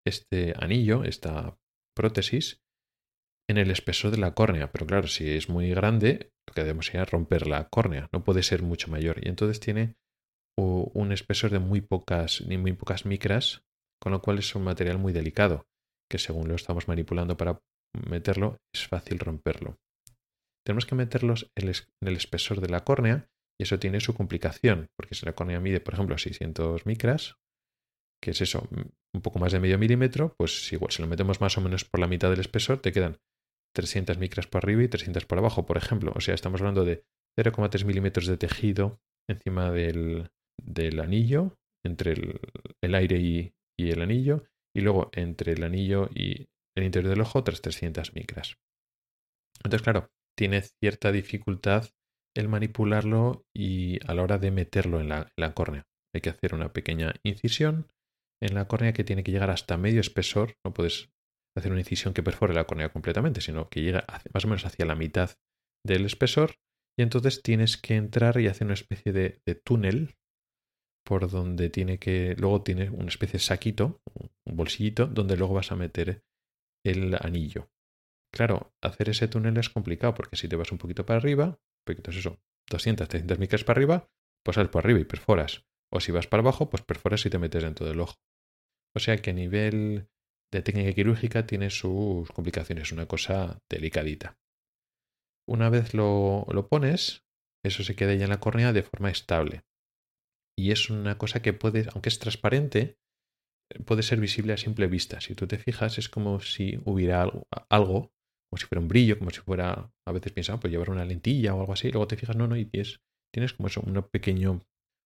este 0.05 0.53
anillo, 0.57 1.03
esta 1.03 1.57
prótesis, 1.95 2.61
en 3.49 3.57
el 3.57 3.71
espesor 3.71 4.11
de 4.11 4.17
la 4.17 4.33
córnea. 4.33 4.71
Pero 4.71 4.85
claro, 4.85 5.07
si 5.07 5.29
es 5.31 5.49
muy 5.49 5.69
grande, 5.69 6.31
lo 6.47 6.53
que 6.53 6.61
debemos 6.61 6.93
es 6.93 7.09
romper 7.09 7.47
la 7.47 7.69
córnea. 7.69 8.09
No 8.11 8.23
puede 8.23 8.43
ser 8.43 8.61
mucho 8.61 8.89
mayor. 8.89 9.25
Y 9.25 9.29
entonces 9.29 9.59
tiene 9.59 9.95
un 10.57 11.11
espesor 11.13 11.51
de 11.51 11.59
muy 11.59 11.79
pocas, 11.81 12.41
ni 12.45 12.57
muy 12.57 12.73
pocas 12.73 13.05
micras, 13.05 13.63
con 14.01 14.11
lo 14.11 14.21
cual 14.21 14.39
es 14.39 14.53
un 14.55 14.63
material 14.63 14.97
muy 14.97 15.13
delicado, 15.13 15.68
que 16.09 16.17
según 16.17 16.47
lo 16.47 16.55
estamos 16.55 16.87
manipulando 16.87 17.37
para 17.37 17.61
meterlo, 18.09 18.57
es 18.73 18.87
fácil 18.87 19.19
romperlo. 19.19 19.77
Tenemos 20.65 20.85
que 20.85 20.95
meterlos 20.95 21.51
en 21.55 21.71
el 22.07 22.15
espesor 22.15 22.61
de 22.61 22.69
la 22.69 22.83
córnea 22.83 23.29
y 23.59 23.63
eso 23.63 23.79
tiene 23.79 23.99
su 23.99 24.13
complicación, 24.13 24.87
porque 24.95 25.15
si 25.15 25.25
la 25.25 25.33
córnea 25.33 25.59
mide, 25.59 25.79
por 25.79 25.93
ejemplo, 25.93 26.17
600 26.17 26.85
micras, 26.85 27.35
que 28.21 28.31
es 28.31 28.41
eso, 28.41 28.67
un 29.13 29.21
poco 29.21 29.39
más 29.39 29.51
de 29.51 29.59
medio 29.59 29.77
milímetro, 29.77 30.33
pues 30.37 30.71
igual 30.71 30.91
si 30.91 31.01
lo 31.01 31.07
metemos 31.07 31.41
más 31.41 31.57
o 31.57 31.61
menos 31.61 31.85
por 31.85 31.99
la 31.99 32.07
mitad 32.07 32.29
del 32.29 32.39
espesor, 32.39 32.79
te 32.81 32.91
quedan 32.91 33.17
300 33.75 34.17
micras 34.17 34.47
por 34.47 34.63
arriba 34.63 34.83
y 34.83 34.87
300 34.87 35.25
por 35.25 35.37
abajo, 35.37 35.65
por 35.65 35.77
ejemplo. 35.77 36.13
O 36.15 36.21
sea, 36.21 36.35
estamos 36.35 36.61
hablando 36.61 36.85
de 36.85 37.03
0,3 37.37 37.85
milímetros 37.85 38.27
de 38.27 38.37
tejido 38.37 39.01
encima 39.29 39.71
del, 39.71 40.31
del 40.61 40.99
anillo, 40.99 41.57
entre 41.85 42.13
el, 42.81 42.95
aire 42.95 43.19
y, 43.19 43.53
y, 43.77 43.91
el 43.91 44.01
anillo, 44.01 44.43
y 44.75 44.81
luego 44.81 45.09
entre 45.13 45.53
el 45.53 45.63
anillo 45.63 46.09
y 46.13 46.47
el 46.77 46.83
interior 46.83 47.09
del 47.09 47.21
ojo 47.21 47.39
otras 47.39 47.61
300 47.61 48.13
micras. 48.13 48.57
Entonces, 49.63 49.81
claro, 49.81 50.09
tiene 50.37 50.61
cierta 50.61 51.11
dificultad 51.11 51.89
el 52.35 52.47
manipularlo 52.47 53.45
y 53.53 53.99
a 54.07 54.13
la 54.13 54.23
hora 54.23 54.37
de 54.37 54.51
meterlo 54.51 55.01
en 55.01 55.09
la, 55.09 55.53
córnea. 55.53 55.87
Hay 56.13 56.21
que 56.21 56.29
hacer 56.29 56.55
una 56.55 56.71
pequeña 56.71 57.13
incisión 57.23 57.87
en 58.41 58.55
la 58.55 58.67
córnea 58.67 58.93
que 58.93 59.03
tiene 59.03 59.23
que 59.23 59.31
llegar 59.31 59.49
hasta 59.49 59.77
medio 59.77 59.99
espesor. 59.99 60.55
No 60.65 60.73
puedes 60.73 61.09
hacer 61.57 61.71
una 61.71 61.81
incisión 61.81 62.13
que 62.13 62.23
perfore 62.23 62.53
la 62.53 62.65
córnea 62.65 62.89
completamente, 62.89 63.41
sino 63.41 63.69
que 63.69 63.81
llega 63.81 64.05
más 64.33 64.45
o 64.45 64.47
menos 64.47 64.65
hacia 64.65 64.85
la 64.85 64.95
mitad 64.95 65.31
del 65.85 66.05
espesor 66.05 66.55
y 66.99 67.01
entonces 67.01 67.41
tienes 67.41 67.77
que 67.77 67.95
entrar 67.95 68.39
y 68.41 68.47
hacer 68.47 68.65
una 68.65 68.73
especie 68.73 69.13
de, 69.13 69.39
túnel 69.63 70.17
por 71.05 71.29
donde 71.29 71.69
tiene 71.69 71.97
que 71.97 72.35
luego 72.37 72.61
tiene 72.61 72.89
una 72.89 73.07
especie 73.07 73.33
de 73.33 73.39
saquito, 73.39 74.01
bolsillito 74.59 75.07
donde 75.07 75.37
luego 75.37 75.55
vas 75.55 75.71
a 75.71 75.75
meter 75.75 76.23
el 76.85 77.15
anillo. 77.19 77.71
Claro, 78.31 78.73
hacer 78.81 79.09
ese 79.09 79.27
túnel 79.27 79.57
es 79.57 79.69
complicado 79.69 80.13
porque 80.13 80.35
si 80.35 80.47
te 80.47 80.55
vas 80.55 80.71
un 80.71 80.77
poquito 80.77 81.05
para 81.05 81.17
arriba, 81.17 81.59
poquitos 81.85 82.15
eso, 82.15 82.39
200, 82.69 83.07
300 83.07 83.39
micras 83.39 83.63
para 83.63 83.79
arriba, 83.79 84.09
pues 84.43 84.55
sales 84.55 84.69
por 84.69 84.83
arriba 84.83 84.99
y 84.99 85.05
perforas. 85.05 85.65
O 85.91 85.99
si 85.99 86.11
vas 86.11 86.27
para 86.27 86.41
abajo, 86.41 86.69
pues 86.69 86.83
perforas 86.83 87.25
y 87.25 87.29
te 87.29 87.39
metes 87.39 87.63
dentro 87.63 87.87
del 87.87 87.99
ojo. 87.99 88.15
O 88.95 88.99
sea 88.99 89.17
que 89.17 89.31
a 89.31 89.33
nivel 89.33 90.07
de 90.51 90.61
técnica 90.61 90.93
quirúrgica 90.93 91.45
tiene 91.45 91.69
sus 91.69 92.31
complicaciones, 92.31 92.91
una 92.91 93.07
cosa 93.07 93.59
delicadita. 93.69 94.37
Una 95.47 95.69
vez 95.69 95.93
lo, 95.93 96.45
lo 96.51 96.67
pones, 96.67 97.23
eso 97.63 97.83
se 97.83 97.95
queda 97.95 98.13
ya 98.13 98.25
en 98.25 98.29
la 98.29 98.39
córnea 98.39 98.73
de 98.73 98.83
forma 98.83 99.09
estable. 99.09 99.63
Y 100.57 100.71
es 100.71 100.89
una 100.89 101.17
cosa 101.17 101.41
que 101.41 101.53
puede, 101.53 101.87
aunque 101.93 102.09
es 102.09 102.19
transparente, 102.19 102.97
puede 103.85 104.03
ser 104.03 104.19
visible 104.19 104.53
a 104.53 104.57
simple 104.57 104.87
vista. 104.87 105.21
Si 105.21 105.35
tú 105.35 105.47
te 105.47 105.57
fijas, 105.57 105.97
es 105.97 106.09
como 106.09 106.39
si 106.39 106.79
hubiera 106.85 107.21
algo, 107.69 108.11
como 108.49 108.57
si 108.57 108.65
fuera 108.65 108.81
un 108.81 108.87
brillo, 108.87 109.17
como 109.17 109.31
si 109.31 109.39
fuera, 109.41 109.91
a 110.07 110.11
veces 110.11 110.31
piensas, 110.31 110.59
pues 110.59 110.71
llevar 110.71 110.89
una 110.89 111.05
lentilla 111.05 111.53
o 111.53 111.59
algo 111.61 111.73
así, 111.73 111.91
luego 111.91 112.07
te 112.07 112.17
fijas, 112.17 112.35
no, 112.35 112.47
no, 112.47 112.57
y 112.57 112.65
tienes, 112.65 112.99
tienes 113.33 113.53
como 113.53 113.67
eso, 113.67 113.81
una, 113.81 114.05
pequeño, 114.07 114.61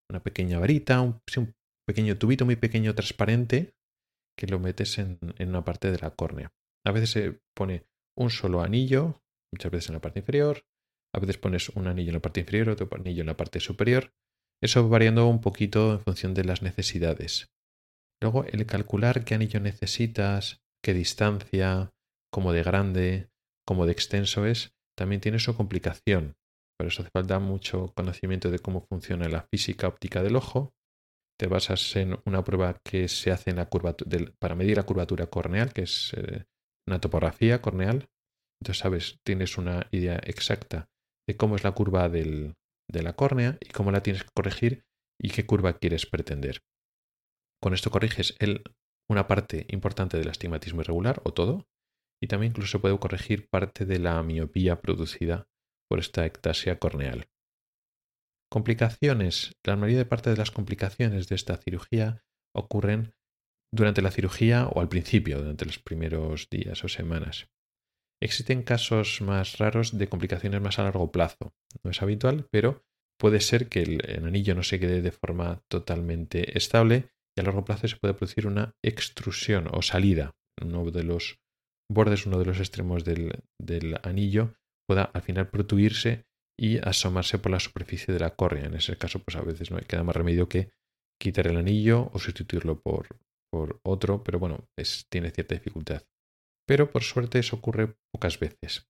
una 0.09 0.21
pequeña 0.21 0.59
varita, 0.59 1.01
un, 1.01 1.21
un 1.37 1.53
pequeño 1.85 2.17
tubito 2.17 2.45
muy 2.45 2.55
pequeño 2.55 2.95
transparente 2.95 3.75
que 4.37 4.47
lo 4.47 4.59
metes 4.59 4.97
en, 4.97 5.19
una 5.39 5.63
parte 5.63 5.91
de 5.91 5.99
la 5.99 6.11
córnea. 6.11 6.53
A 6.85 6.91
veces 6.91 7.11
se 7.11 7.41
pone 7.55 7.85
un 8.17 8.29
solo 8.29 8.61
anillo, 8.61 9.21
muchas 9.53 9.71
veces 9.71 9.89
en 9.89 9.95
la 9.95 10.01
parte 10.01 10.19
inferior, 10.19 10.65
a 11.13 11.19
veces 11.19 11.37
pones 11.37 11.69
un 11.69 11.87
anillo 11.87 12.09
en 12.09 12.15
la 12.15 12.21
parte 12.21 12.39
inferior, 12.39 12.69
otro 12.69 12.89
anillo 12.95 13.21
en 13.21 13.27
la 13.27 13.37
parte 13.37 13.59
superior. 13.59 14.13
Eso 14.61 14.87
variando 14.89 15.27
un 15.27 15.41
poquito 15.41 15.93
en 15.93 15.99
función 15.99 16.33
de 16.33 16.45
las 16.45 16.61
necesidades. 16.61 17.52
Luego, 18.23 18.45
el 18.45 18.65
calcular 18.65 19.23
qué 19.23 19.35
anillo 19.35 19.59
necesitas, 19.59 20.61
qué 20.83 20.93
distancia, 20.93 21.91
cómo 22.31 22.53
de 22.53 22.63
grande, 22.63 23.29
cómo 23.67 23.85
de 23.85 23.91
extenso 23.91 24.45
es, 24.45 24.73
también 24.97 25.21
tiene 25.21 25.39
su 25.39 25.55
complicación. 25.55 26.35
Por 26.77 26.87
eso 26.87 27.03
hace 27.03 27.11
falta 27.11 27.37
mucho 27.39 27.93
conocimiento 27.95 28.49
de 28.49 28.59
cómo 28.59 28.81
funciona 28.89 29.29
la 29.29 29.45
física 29.51 29.87
óptica 29.87 30.23
del 30.23 30.37
ojo 30.37 30.73
te 31.39 31.47
basas 31.47 31.95
en 31.95 32.17
una 32.25 32.43
prueba 32.43 32.79
que 32.83 33.07
se 33.07 33.31
hace 33.31 33.49
en 33.49 33.57
la 33.57 33.69
para 34.39 34.55
medir 34.55 34.77
la 34.77 34.83
curvatura 34.83 35.27
corneal, 35.27 35.73
que 35.73 35.81
es 35.81 36.13
eh, 36.15 36.45
una 36.87 37.01
topografía 37.01 37.61
corneal. 37.61 38.07
Entonces, 38.61 38.81
sabes, 38.81 39.19
tienes 39.25 39.57
una 39.57 39.87
idea 39.91 40.21
exacta 40.23 40.89
de 41.27 41.35
cómo 41.35 41.55
es 41.55 41.63
la 41.63 41.71
curva 41.71 42.07
de 42.09 42.53
la 42.89 43.13
córnea 43.13 43.57
y 43.59 43.69
cómo 43.69 43.91
la 43.91 44.03
tienes 44.03 44.23
que 44.23 44.29
corregir 44.33 44.85
y 45.19 45.31
qué 45.31 45.45
curva 45.45 45.73
quieres 45.79 46.05
pretender. 46.05 46.61
Con 47.63 47.73
esto 47.73 47.91
corriges 47.91 48.35
el, 48.39 48.61
una 49.09 49.25
parte 49.25 49.67
importante 49.69 50.17
del 50.17 50.27
astigmatismo 50.27 50.81
irregular 50.81 51.21
o 51.23 51.31
todo, 51.31 51.69
y 52.21 52.27
también 52.27 52.51
incluso 52.51 52.81
puede 52.81 52.99
corregir 52.99 53.47
parte 53.47 53.85
de 53.85 53.99
la 53.99 54.21
miopía 54.21 54.81
producida 54.81 55.47
por 55.89 55.99
esta 55.99 56.25
ectasia 56.25 56.77
corneal. 56.77 57.29
Complicaciones. 58.51 59.55
La 59.63 59.77
mayoría 59.77 59.99
de 59.99 60.05
parte 60.05 60.29
de 60.29 60.35
las 60.35 60.51
complicaciones 60.51 61.29
de 61.29 61.35
esta 61.35 61.55
cirugía 61.55 62.25
ocurren 62.53 63.15
durante 63.71 64.01
la 64.01 64.11
cirugía 64.11 64.67
o 64.67 64.81
al 64.81 64.89
principio, 64.89 65.37
durante 65.37 65.65
los 65.65 65.79
primeros 65.79 66.49
días 66.49 66.83
o 66.83 66.89
semanas. 66.89 67.47
Existen 68.21 68.63
casos 68.63 69.21
más 69.21 69.57
raros 69.57 69.97
de 69.97 70.09
complicaciones 70.09 70.59
más 70.59 70.79
a 70.79 70.83
largo 70.83 71.13
plazo. 71.13 71.55
No 71.81 71.91
es 71.91 72.01
habitual, 72.01 72.45
pero 72.51 72.83
puede 73.17 73.39
ser 73.39 73.69
que 73.69 73.83
el, 73.83 74.25
anillo 74.25 74.53
no 74.53 74.63
se 74.63 74.81
quede 74.81 75.01
de 75.01 75.13
forma 75.13 75.63
totalmente 75.69 76.57
estable 76.57 77.12
y 77.37 77.41
a 77.41 77.43
largo 77.43 77.65
plazo 77.65 77.87
se 77.87 77.97
puede 77.97 78.13
producir 78.13 78.47
una 78.47 78.73
extrusión 78.83 79.67
o 79.71 79.81
salida. 79.81 80.31
Uno 80.61 80.89
de 80.91 81.03
los 81.03 81.39
bordes, 81.91 82.25
uno 82.25 82.39
de 82.39 82.45
los 82.45 82.59
extremos 82.59 83.03
del, 83.03 83.43
del 83.59 83.99
anillo 84.03 84.53
pueda 84.87 85.03
al 85.03 85.21
final 85.21 85.49
protuirse 85.49 86.25
y 86.59 86.77
asomarse 86.77 87.39
por 87.39 87.51
la 87.51 87.59
superficie 87.59 88.13
de 88.13 88.19
la 88.19 88.35
córnea. 88.35 88.65
En 88.65 88.75
ese 88.75 88.97
caso, 88.97 89.19
pues 89.19 89.35
a 89.35 89.41
veces 89.41 89.71
no 89.71 89.79
queda 89.79 90.03
más 90.03 90.15
remedio 90.15 90.47
que 90.47 90.69
quitar 91.19 91.47
el 91.47 91.57
anillo 91.57 92.09
o 92.13 92.19
sustituirlo 92.19 92.81
por, 92.81 93.07
por 93.51 93.79
otro, 93.83 94.23
pero 94.23 94.39
bueno, 94.39 94.67
es, 94.77 95.07
tiene 95.09 95.31
cierta 95.31 95.55
dificultad. 95.55 96.03
Pero 96.67 96.91
por 96.91 97.03
suerte 97.03 97.39
eso 97.39 97.55
ocurre 97.55 97.95
pocas 98.13 98.39
veces. 98.39 98.87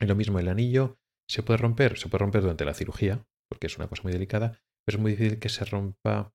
Y 0.00 0.06
lo 0.06 0.14
mismo, 0.14 0.38
el 0.38 0.48
anillo 0.48 0.98
se 1.28 1.42
puede 1.42 1.58
romper, 1.58 1.98
se 1.98 2.08
puede 2.08 2.22
romper 2.22 2.42
durante 2.42 2.64
la 2.64 2.74
cirugía, 2.74 3.24
porque 3.50 3.66
es 3.66 3.76
una 3.78 3.88
cosa 3.88 4.02
muy 4.02 4.12
delicada, 4.12 4.60
pero 4.84 4.98
es 4.98 5.02
muy 5.02 5.12
difícil 5.12 5.38
que 5.38 5.48
se 5.48 5.64
rompa 5.64 6.32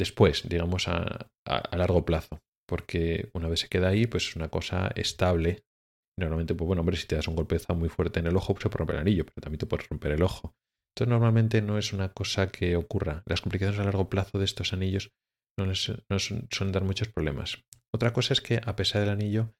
después, 0.00 0.48
digamos, 0.48 0.88
a, 0.88 1.28
largo 1.72 2.04
plazo, 2.04 2.40
porque 2.66 3.30
una 3.34 3.48
vez 3.48 3.60
se 3.60 3.68
queda 3.68 3.88
ahí, 3.88 4.06
pues 4.06 4.28
es 4.28 4.36
una 4.36 4.48
cosa 4.48 4.90
estable. 4.96 5.64
Normalmente, 6.18 6.54
pues 6.54 6.66
bueno, 6.66 6.80
hombre, 6.80 6.96
si 6.96 7.06
te 7.06 7.16
das 7.16 7.28
un 7.28 7.36
golpezo 7.36 7.74
muy 7.74 7.88
fuerte 7.88 8.20
en 8.20 8.26
el 8.26 8.36
ojo, 8.36 8.54
pues 8.54 8.62
se 8.62 8.68
puede 8.68 8.78
romper 8.78 8.96
el 8.96 9.02
anillo, 9.02 9.24
pero 9.24 9.42
también 9.42 9.58
te 9.58 9.66
puedes 9.66 9.88
romper 9.88 10.12
el 10.12 10.22
ojo. 10.22 10.54
Entonces, 10.94 11.10
normalmente 11.10 11.62
no 11.62 11.78
es 11.78 11.92
una 11.92 12.12
cosa 12.12 12.48
que 12.48 12.76
ocurra. 12.76 13.22
Las 13.26 13.42
complicaciones 13.42 13.80
a 13.80 13.84
largo 13.84 14.08
plazo 14.08 14.38
de 14.38 14.44
estos 14.44 14.72
anillos 14.72 15.12
no, 15.58 15.66
les, 15.66 15.92
no 16.08 16.18
suelen 16.18 16.72
dar 16.72 16.84
muchos 16.84 17.08
problemas. 17.08 17.62
Otra 17.94 18.12
cosa 18.12 18.32
es 18.32 18.40
que, 18.40 18.60
a 18.64 18.76
pesar 18.76 19.02
del 19.02 19.10
anillo, 19.10 19.54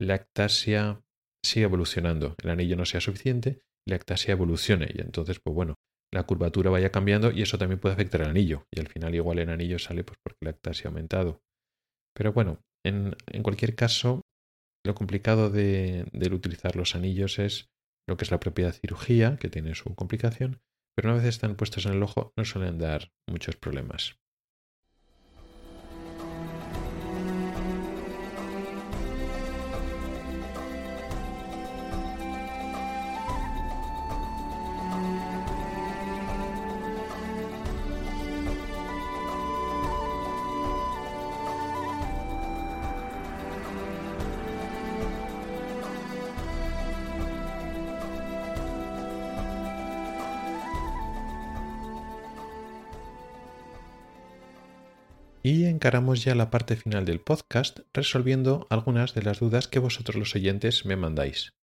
la 0.00 0.14
ectasia 0.14 1.02
sigue 1.44 1.64
evolucionando. 1.64 2.34
El 2.42 2.50
anillo 2.50 2.76
no 2.76 2.84
sea 2.84 3.00
suficiente, 3.00 3.62
la 3.86 3.96
ectasia 3.96 4.32
evolucione 4.32 4.90
y 4.92 5.00
entonces, 5.00 5.40
pues 5.40 5.54
bueno, 5.54 5.76
la 6.12 6.24
curvatura 6.24 6.70
vaya 6.70 6.90
cambiando 6.90 7.30
y 7.30 7.42
eso 7.42 7.58
también 7.58 7.80
puede 7.80 7.94
afectar 7.94 8.22
al 8.22 8.30
anillo. 8.30 8.66
Y 8.72 8.80
al 8.80 8.88
final 8.88 9.14
igual 9.14 9.38
el 9.38 9.50
anillo 9.50 9.78
sale 9.78 10.04
pues 10.04 10.18
porque 10.22 10.44
la 10.44 10.50
ectasia 10.50 10.88
ha 10.88 10.90
aumentado. 10.90 11.42
Pero 12.14 12.32
bueno, 12.32 12.60
en, 12.84 13.14
cualquier 13.42 13.74
caso, 13.74 14.22
lo 14.84 14.94
complicado 14.94 15.50
de, 15.50 16.06
de, 16.12 16.34
utilizar 16.34 16.76
los 16.76 16.94
anillos 16.94 17.38
es 17.38 17.68
lo 18.08 18.16
que 18.16 18.24
es 18.24 18.30
la 18.30 18.40
propia 18.40 18.72
cirugía, 18.72 19.36
que 19.36 19.48
tiene 19.48 19.74
su 19.74 19.94
complicación, 19.94 20.60
pero 20.96 21.08
una 21.10 21.18
vez 21.18 21.26
están 21.26 21.56
puestos 21.56 21.84
en 21.86 21.94
el 21.94 22.02
ojo 22.02 22.32
no 22.38 22.44
suelen 22.44 22.78
dar 22.78 23.10
muchos 23.28 23.56
problemas. 23.56 24.16
Y 55.46 55.66
encaramos 55.66 56.24
ya 56.24 56.34
la 56.34 56.50
parte 56.50 56.74
final 56.74 57.04
del 57.04 57.20
podcast 57.20 57.78
resolviendo 57.94 58.66
algunas 58.68 59.14
de 59.14 59.22
las 59.22 59.38
dudas 59.38 59.68
que 59.68 59.78
vosotros 59.78 60.16
los 60.16 60.34
oyentes 60.34 60.84
me 60.84 60.96
mandáis. 60.96 61.54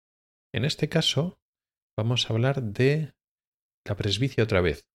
En 0.54 0.64
este 0.64 0.88
caso, 0.88 1.38
vamos 1.98 2.26
a 2.26 2.34
hablar 2.34 2.64
de 2.64 3.14
la 3.86 3.98
presbicia 3.98 4.46
otra 4.46 4.62
vez. 4.62 4.88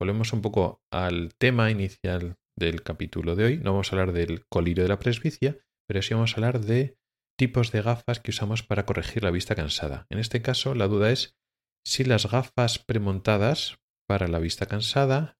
Volvemos 0.00 0.32
un 0.32 0.40
poco 0.40 0.80
al 0.90 1.34
tema 1.34 1.70
inicial 1.70 2.38
del 2.58 2.82
capítulo 2.82 3.36
de 3.36 3.44
hoy. 3.44 3.58
No 3.58 3.72
vamos 3.72 3.92
a 3.92 3.96
hablar 3.96 4.14
del 4.14 4.46
colirio 4.46 4.84
de 4.84 4.88
la 4.88 4.98
presbicia, 4.98 5.58
pero 5.86 6.00
sí 6.00 6.14
vamos 6.14 6.32
a 6.32 6.36
hablar 6.36 6.60
de 6.60 6.96
tipos 7.38 7.70
de 7.70 7.82
gafas 7.82 8.20
que 8.20 8.30
usamos 8.30 8.62
para 8.62 8.86
corregir 8.86 9.24
la 9.24 9.30
vista 9.30 9.54
cansada. 9.54 10.06
En 10.08 10.20
este 10.20 10.40
caso, 10.40 10.74
la 10.74 10.88
duda 10.88 11.12
es 11.12 11.36
si 11.84 12.02
las 12.02 12.30
gafas 12.30 12.78
premontadas 12.78 13.76
para 14.08 14.26
la 14.26 14.38
vista 14.38 14.64
cansada 14.64 15.36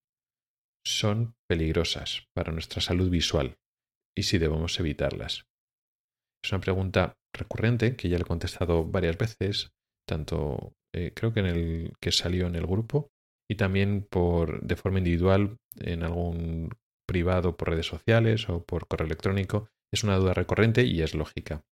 son 0.86 1.34
peligrosas 1.48 2.28
para 2.32 2.52
nuestra 2.52 2.80
salud 2.80 3.10
visual 3.10 3.58
y 4.16 4.22
si 4.22 4.38
debemos 4.38 4.78
evitarlas. 4.78 5.46
Es 6.44 6.52
una 6.52 6.60
pregunta 6.60 7.18
recurrente 7.34 7.96
que 7.96 8.08
ya 8.08 8.18
le 8.18 8.22
he 8.22 8.26
contestado 8.26 8.84
varias 8.84 9.18
veces, 9.18 9.72
tanto 10.08 10.74
eh, 10.94 11.12
creo 11.14 11.32
que 11.32 11.40
en 11.40 11.46
el 11.46 11.92
que 12.00 12.12
salió 12.12 12.46
en 12.46 12.54
el 12.54 12.66
grupo 12.66 13.10
y 13.50 13.56
también 13.56 14.06
por 14.08 14.62
de 14.62 14.76
forma 14.76 14.98
individual 14.98 15.56
en 15.80 16.04
algún 16.04 16.70
privado 17.06 17.56
por 17.56 17.70
redes 17.70 17.86
sociales 17.86 18.48
o 18.48 18.64
por 18.64 18.86
correo 18.86 19.06
electrónico. 19.06 19.68
Es 19.92 20.04
una 20.04 20.16
duda 20.16 20.34
recurrente 20.34 20.84
y 20.84 21.02
es 21.02 21.14
lógica. 21.14 21.64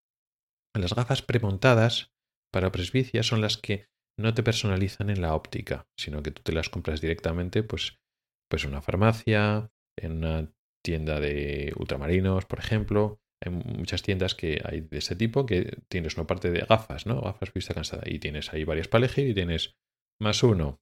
Las 0.76 0.94
gafas 0.94 1.22
premontadas 1.22 2.12
para 2.52 2.72
presbicia 2.72 3.22
son 3.22 3.40
las 3.40 3.58
que 3.58 3.86
no 4.18 4.34
te 4.34 4.42
personalizan 4.42 5.10
en 5.10 5.20
la 5.20 5.34
óptica, 5.34 5.86
sino 5.98 6.22
que 6.22 6.30
tú 6.30 6.42
te 6.42 6.52
las 6.52 6.68
compras 6.68 7.00
directamente 7.00 7.62
pues 7.62 7.98
pues 8.54 8.66
una 8.66 8.82
farmacia, 8.82 9.72
en 9.96 10.18
una 10.18 10.48
tienda 10.80 11.18
de 11.18 11.72
ultramarinos, 11.76 12.44
por 12.44 12.60
ejemplo. 12.60 13.20
Hay 13.44 13.50
muchas 13.50 14.02
tiendas 14.02 14.36
que 14.36 14.60
hay 14.64 14.82
de 14.82 14.98
este 14.98 15.16
tipo 15.16 15.44
que 15.44 15.82
tienes 15.88 16.16
una 16.16 16.28
parte 16.28 16.52
de 16.52 16.60
gafas, 16.60 17.04
¿no? 17.04 17.20
Gafas 17.20 17.52
vista 17.52 17.74
cansada. 17.74 18.04
Y 18.06 18.20
tienes 18.20 18.52
ahí 18.52 18.62
varias 18.62 18.86
para 18.86 19.06
elegir 19.06 19.26
y 19.28 19.34
tienes 19.34 19.74
más 20.22 20.44
uno, 20.44 20.80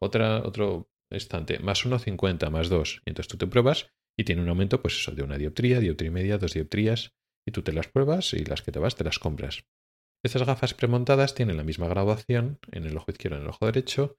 otra, 0.00 0.42
otro 0.44 0.90
estante, 1.10 1.60
más 1.60 1.86
uno, 1.86 1.98
cincuenta, 1.98 2.50
más 2.50 2.68
dos. 2.68 3.00
Y 3.06 3.10
entonces 3.12 3.28
tú 3.28 3.38
te 3.38 3.46
pruebas 3.46 3.90
y 4.14 4.24
tiene 4.24 4.42
un 4.42 4.48
aumento, 4.50 4.82
pues 4.82 4.98
eso, 4.98 5.12
de 5.12 5.22
una 5.22 5.38
dioptría, 5.38 5.80
dioptría 5.80 6.08
y 6.08 6.12
media, 6.12 6.36
dos 6.36 6.52
dioptrías. 6.52 7.14
Y 7.46 7.52
tú 7.52 7.62
te 7.62 7.72
las 7.72 7.88
pruebas 7.88 8.34
y 8.34 8.44
las 8.44 8.60
que 8.60 8.70
te 8.70 8.80
vas 8.80 8.96
te 8.96 9.04
las 9.04 9.18
compras. 9.18 9.64
Estas 10.22 10.42
gafas 10.42 10.74
premontadas 10.74 11.34
tienen 11.34 11.56
la 11.56 11.64
misma 11.64 11.88
graduación 11.88 12.58
en 12.70 12.84
el 12.84 12.94
ojo 12.98 13.10
izquierdo 13.10 13.38
y 13.38 13.40
en 13.40 13.44
el 13.44 13.48
ojo 13.48 13.64
derecho 13.64 14.18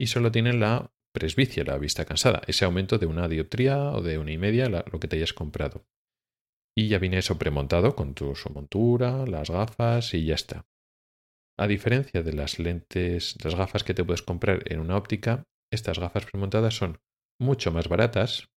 y 0.00 0.06
solo 0.06 0.32
tienen 0.32 0.60
la 0.60 0.90
presbicia, 1.12 1.64
la 1.64 1.78
vista 1.78 2.04
cansada, 2.04 2.42
ese 2.46 2.64
aumento 2.64 2.98
de 2.98 3.06
una 3.06 3.28
dioptría 3.28 3.90
o 3.92 4.02
de 4.02 4.18
una 4.18 4.32
y 4.32 4.38
media, 4.38 4.68
lo 4.68 5.00
que 5.00 5.08
te 5.08 5.16
hayas 5.16 5.32
comprado. 5.32 5.86
Y 6.76 6.88
ya 6.88 6.98
viene 6.98 7.18
eso 7.18 7.38
premontado 7.38 7.96
con 7.96 8.14
tu 8.14 8.34
su 8.34 8.50
montura, 8.50 9.26
las 9.26 9.50
gafas 9.50 10.14
y 10.14 10.24
ya 10.24 10.34
está. 10.34 10.66
A 11.58 11.66
diferencia 11.66 12.22
de 12.22 12.32
las 12.32 12.58
lentes, 12.58 13.36
las 13.44 13.54
gafas 13.54 13.84
que 13.84 13.92
te 13.92 14.04
puedes 14.04 14.22
comprar 14.22 14.62
en 14.72 14.80
una 14.80 14.96
óptica, 14.96 15.44
estas 15.70 15.98
gafas 15.98 16.26
premontadas 16.26 16.74
son 16.74 17.00
mucho 17.38 17.70
más 17.70 17.88
baratas 17.88 18.48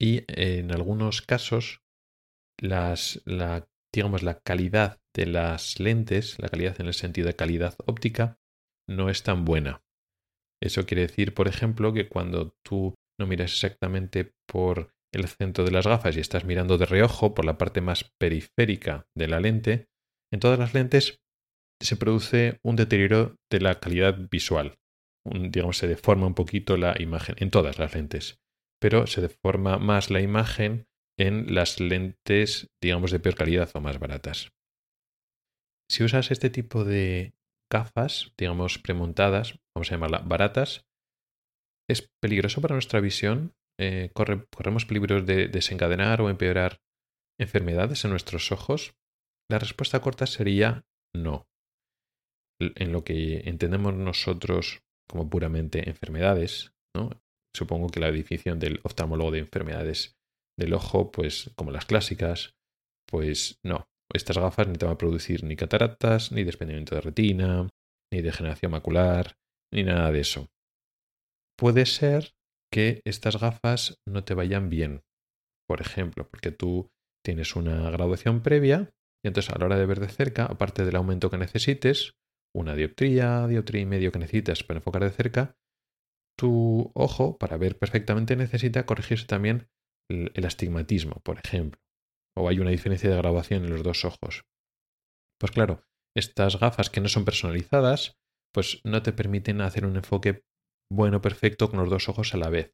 y 0.00 0.24
en 0.28 0.72
algunos 0.72 1.22
casos 1.22 1.82
las, 2.60 3.22
la, 3.24 3.68
digamos, 3.92 4.22
la 4.22 4.40
calidad 4.40 5.00
de 5.14 5.26
las 5.26 5.80
lentes, 5.80 6.38
la 6.38 6.48
calidad 6.48 6.80
en 6.80 6.86
el 6.86 6.94
sentido 6.94 7.26
de 7.26 7.36
calidad 7.36 7.74
óptica, 7.86 8.38
no 8.88 9.10
es 9.10 9.22
tan 9.22 9.44
buena. 9.44 9.82
Eso 10.62 10.86
quiere 10.86 11.02
decir, 11.02 11.34
por 11.34 11.48
ejemplo, 11.48 11.92
que 11.92 12.08
cuando 12.08 12.54
tú 12.64 12.94
no 13.18 13.26
miras 13.26 13.52
exactamente 13.52 14.32
por 14.46 14.92
el 15.12 15.26
centro 15.26 15.64
de 15.64 15.70
las 15.70 15.86
gafas 15.86 16.16
y 16.16 16.20
estás 16.20 16.44
mirando 16.44 16.78
de 16.78 16.86
reojo 16.86 17.34
por 17.34 17.44
la 17.44 17.58
parte 17.58 17.80
más 17.80 18.10
periférica 18.18 19.06
de 19.16 19.28
la 19.28 19.40
lente, 19.40 19.88
en 20.32 20.40
todas 20.40 20.58
las 20.58 20.74
lentes 20.74 21.20
se 21.80 21.96
produce 21.96 22.58
un 22.62 22.76
deterioro 22.76 23.36
de 23.50 23.60
la 23.60 23.80
calidad 23.80 24.18
visual. 24.30 24.78
digamos, 25.24 25.76
se 25.76 25.86
deforma 25.86 26.26
un 26.26 26.34
poquito 26.34 26.76
la 26.76 26.94
imagen 27.00 27.34
en 27.38 27.50
todas 27.50 27.78
las 27.78 27.94
lentes, 27.94 28.40
pero 28.80 29.06
se 29.06 29.20
deforma 29.20 29.78
más 29.78 30.10
la 30.10 30.20
imagen 30.20 30.86
en 31.18 31.54
las 31.54 31.80
lentes, 31.80 32.68
digamos, 32.82 33.10
de 33.10 33.20
peor 33.20 33.34
calidad 33.34 33.70
o 33.74 33.80
más 33.80 33.98
baratas. 33.98 34.50
Si 35.90 36.04
usas 36.04 36.30
este 36.30 36.50
tipo 36.50 36.84
de 36.84 37.34
gafas, 37.70 38.32
digamos, 38.38 38.78
premontadas, 38.78 39.58
vamos 39.74 39.90
a 39.90 39.94
llamarlas 39.94 40.26
baratas, 40.26 40.88
es 41.88 42.10
peligroso 42.20 42.60
para 42.60 42.74
nuestra 42.74 43.00
visión. 43.00 43.54
Eh, 43.80 44.10
corremos 44.12 44.84
peligros 44.86 45.24
de 45.24 45.48
desencadenar 45.48 46.20
o 46.20 46.28
empeorar 46.28 46.80
enfermedades 47.40 48.04
en 48.04 48.10
nuestros 48.10 48.52
ojos. 48.52 48.94
La 49.50 49.58
respuesta 49.58 50.00
corta 50.00 50.26
sería 50.26 50.84
no. 51.14 51.46
En 52.60 52.92
lo 52.92 53.04
que 53.04 53.48
entendemos 53.48 53.94
nosotros 53.94 54.82
como 55.08 55.30
puramente 55.30 55.88
enfermedades, 55.88 56.72
¿no? 56.94 57.10
supongo 57.56 57.88
que 57.88 58.00
la 58.00 58.10
definición 58.10 58.58
del 58.58 58.80
oftalmólogo 58.82 59.30
de 59.30 59.38
enfermedades 59.38 60.16
del 60.58 60.74
ojo, 60.74 61.10
pues 61.10 61.50
como 61.56 61.70
las 61.70 61.86
clásicas, 61.86 62.56
pues 63.06 63.58
no, 63.64 63.87
estas 64.14 64.38
gafas 64.38 64.68
ni 64.68 64.74
te 64.74 64.86
van 64.86 64.94
a 64.94 64.98
producir 64.98 65.44
ni 65.44 65.56
cataratas, 65.56 66.32
ni 66.32 66.44
desprendimiento 66.44 66.94
de 66.94 67.00
retina, 67.00 67.68
ni 68.12 68.22
degeneración 68.22 68.72
macular, 68.72 69.34
ni 69.72 69.82
nada 69.82 70.10
de 70.10 70.20
eso. 70.20 70.48
Puede 71.58 71.86
ser 71.86 72.34
que 72.72 73.02
estas 73.04 73.40
gafas 73.40 73.98
no 74.06 74.24
te 74.24 74.34
vayan 74.34 74.70
bien, 74.70 75.02
por 75.68 75.80
ejemplo, 75.80 76.28
porque 76.28 76.50
tú 76.50 76.90
tienes 77.24 77.56
una 77.56 77.90
graduación 77.90 78.42
previa 78.42 78.90
y 79.24 79.28
entonces 79.28 79.52
a 79.52 79.58
la 79.58 79.66
hora 79.66 79.78
de 79.78 79.86
ver 79.86 80.00
de 80.00 80.08
cerca, 80.08 80.46
aparte 80.46 80.84
del 80.84 80.96
aumento 80.96 81.30
que 81.30 81.38
necesites, 81.38 82.14
una 82.54 82.74
dioptría, 82.74 83.46
dioptría 83.46 83.82
y 83.82 83.86
medio 83.86 84.12
que 84.12 84.18
necesitas 84.18 84.62
para 84.62 84.78
enfocar 84.78 85.02
de 85.02 85.10
cerca, 85.10 85.56
tu 86.38 86.92
ojo, 86.94 87.36
para 87.36 87.56
ver 87.56 87.76
perfectamente, 87.76 88.36
necesita 88.36 88.86
corregirse 88.86 89.26
también 89.26 89.68
el, 90.08 90.46
astigmatismo, 90.46 91.20
por 91.24 91.38
ejemplo. 91.38 91.80
O 92.38 92.48
hay 92.48 92.60
una 92.60 92.70
diferencia 92.70 93.10
de 93.10 93.16
graduación 93.16 93.64
en 93.64 93.70
los 93.70 93.82
dos 93.82 94.04
ojos. 94.04 94.44
Pues 95.40 95.52
claro, 95.52 95.84
estas 96.16 96.58
gafas 96.58 96.90
que 96.90 97.00
no 97.00 97.08
son 97.08 97.24
personalizadas, 97.24 98.16
pues 98.54 98.80
no 98.84 99.02
te 99.02 99.12
permiten 99.12 99.60
hacer 99.60 99.84
un 99.84 99.96
enfoque 99.96 100.42
bueno, 100.90 101.20
perfecto, 101.20 101.70
con 101.70 101.80
los 101.80 101.90
dos 101.90 102.08
ojos 102.08 102.34
a 102.34 102.38
la 102.38 102.48
vez. 102.48 102.72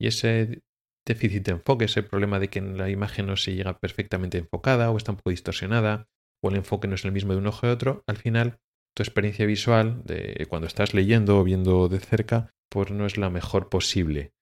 Y 0.00 0.06
ese 0.06 0.62
déficit 1.06 1.44
de 1.44 1.52
enfoque, 1.52 1.84
ese 1.84 2.02
problema 2.02 2.38
de 2.38 2.48
que 2.48 2.60
la 2.60 2.88
imagen 2.88 3.26
no 3.26 3.36
se 3.36 3.54
llega 3.54 3.78
perfectamente 3.78 4.38
enfocada 4.38 4.90
o 4.90 4.96
está 4.96 5.12
un 5.12 5.18
poco 5.18 5.30
distorsionada, 5.30 6.08
o 6.42 6.48
el 6.48 6.56
enfoque 6.56 6.88
no 6.88 6.94
es 6.94 7.04
el 7.04 7.12
mismo 7.12 7.32
de 7.32 7.38
un 7.38 7.46
ojo 7.46 7.66
y 7.66 7.70
otro, 7.70 8.02
al 8.06 8.16
final 8.16 8.58
tu 8.96 9.02
experiencia 9.02 9.46
visual 9.46 10.02
de 10.04 10.46
cuando 10.48 10.66
estás 10.66 10.94
leyendo 10.94 11.38
o 11.38 11.44
viendo 11.44 11.88
de 11.88 12.00
cerca, 12.00 12.54
pues 12.70 12.90
no 12.90 13.06
es 13.06 13.18
la 13.18 13.30
mejor 13.30 13.68
posible. 13.68 14.32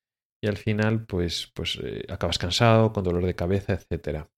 Y 0.42 0.46
al 0.46 0.56
final, 0.56 1.04
pues, 1.06 1.50
pues 1.54 1.78
eh, 1.82 2.04
acabas 2.08 2.38
cansado, 2.38 2.92
con 2.92 3.04
dolor 3.04 3.26
de 3.26 3.34
cabeza, 3.34 3.74
etc. 3.74 4.28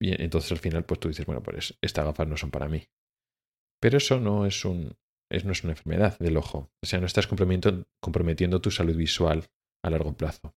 Entonces 0.00 0.52
al 0.52 0.58
final, 0.58 0.84
pues 0.84 1.00
tú 1.00 1.08
dices, 1.08 1.26
bueno, 1.26 1.42
pues 1.42 1.76
estas 1.80 2.04
gafas 2.04 2.28
no 2.28 2.36
son 2.36 2.50
para 2.50 2.68
mí. 2.68 2.88
Pero 3.80 3.98
eso 3.98 4.20
no 4.20 4.46
es 4.46 4.64
un, 4.64 4.96
es, 5.30 5.44
no 5.44 5.52
es 5.52 5.64
una 5.64 5.72
enfermedad 5.72 6.18
del 6.18 6.36
ojo. 6.36 6.70
O 6.82 6.86
sea, 6.86 7.00
no 7.00 7.06
estás 7.06 7.26
comprometiendo, 7.26 7.86
comprometiendo 8.02 8.60
tu 8.60 8.70
salud 8.70 8.96
visual 8.96 9.46
a 9.84 9.90
largo 9.90 10.16
plazo. 10.16 10.54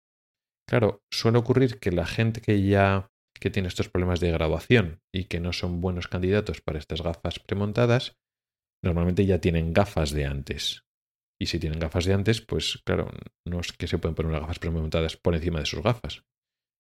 Claro, 0.68 1.02
suele 1.10 1.38
ocurrir 1.38 1.80
que 1.80 1.92
la 1.92 2.06
gente 2.06 2.40
que 2.40 2.62
ya 2.62 3.10
que 3.40 3.50
tiene 3.50 3.68
estos 3.68 3.88
problemas 3.88 4.20
de 4.20 4.32
graduación 4.32 5.00
y 5.14 5.24
que 5.24 5.40
no 5.40 5.52
son 5.52 5.80
buenos 5.80 6.08
candidatos 6.08 6.60
para 6.60 6.78
estas 6.78 7.02
gafas 7.02 7.38
premontadas, 7.38 8.18
normalmente 8.82 9.26
ya 9.26 9.40
tienen 9.40 9.72
gafas 9.72 10.10
de 10.10 10.26
antes. 10.26 10.84
Y 11.40 11.46
si 11.46 11.60
tienen 11.60 11.78
gafas 11.78 12.04
de 12.04 12.14
antes, 12.14 12.40
pues 12.40 12.82
claro, 12.84 13.10
no 13.46 13.60
es 13.60 13.72
que 13.72 13.86
se 13.86 13.98
pueden 13.98 14.16
poner 14.16 14.30
unas 14.30 14.40
gafas 14.40 14.58
premontadas 14.58 15.16
por 15.16 15.34
encima 15.34 15.60
de 15.60 15.66
sus 15.66 15.82
gafas. 15.82 16.24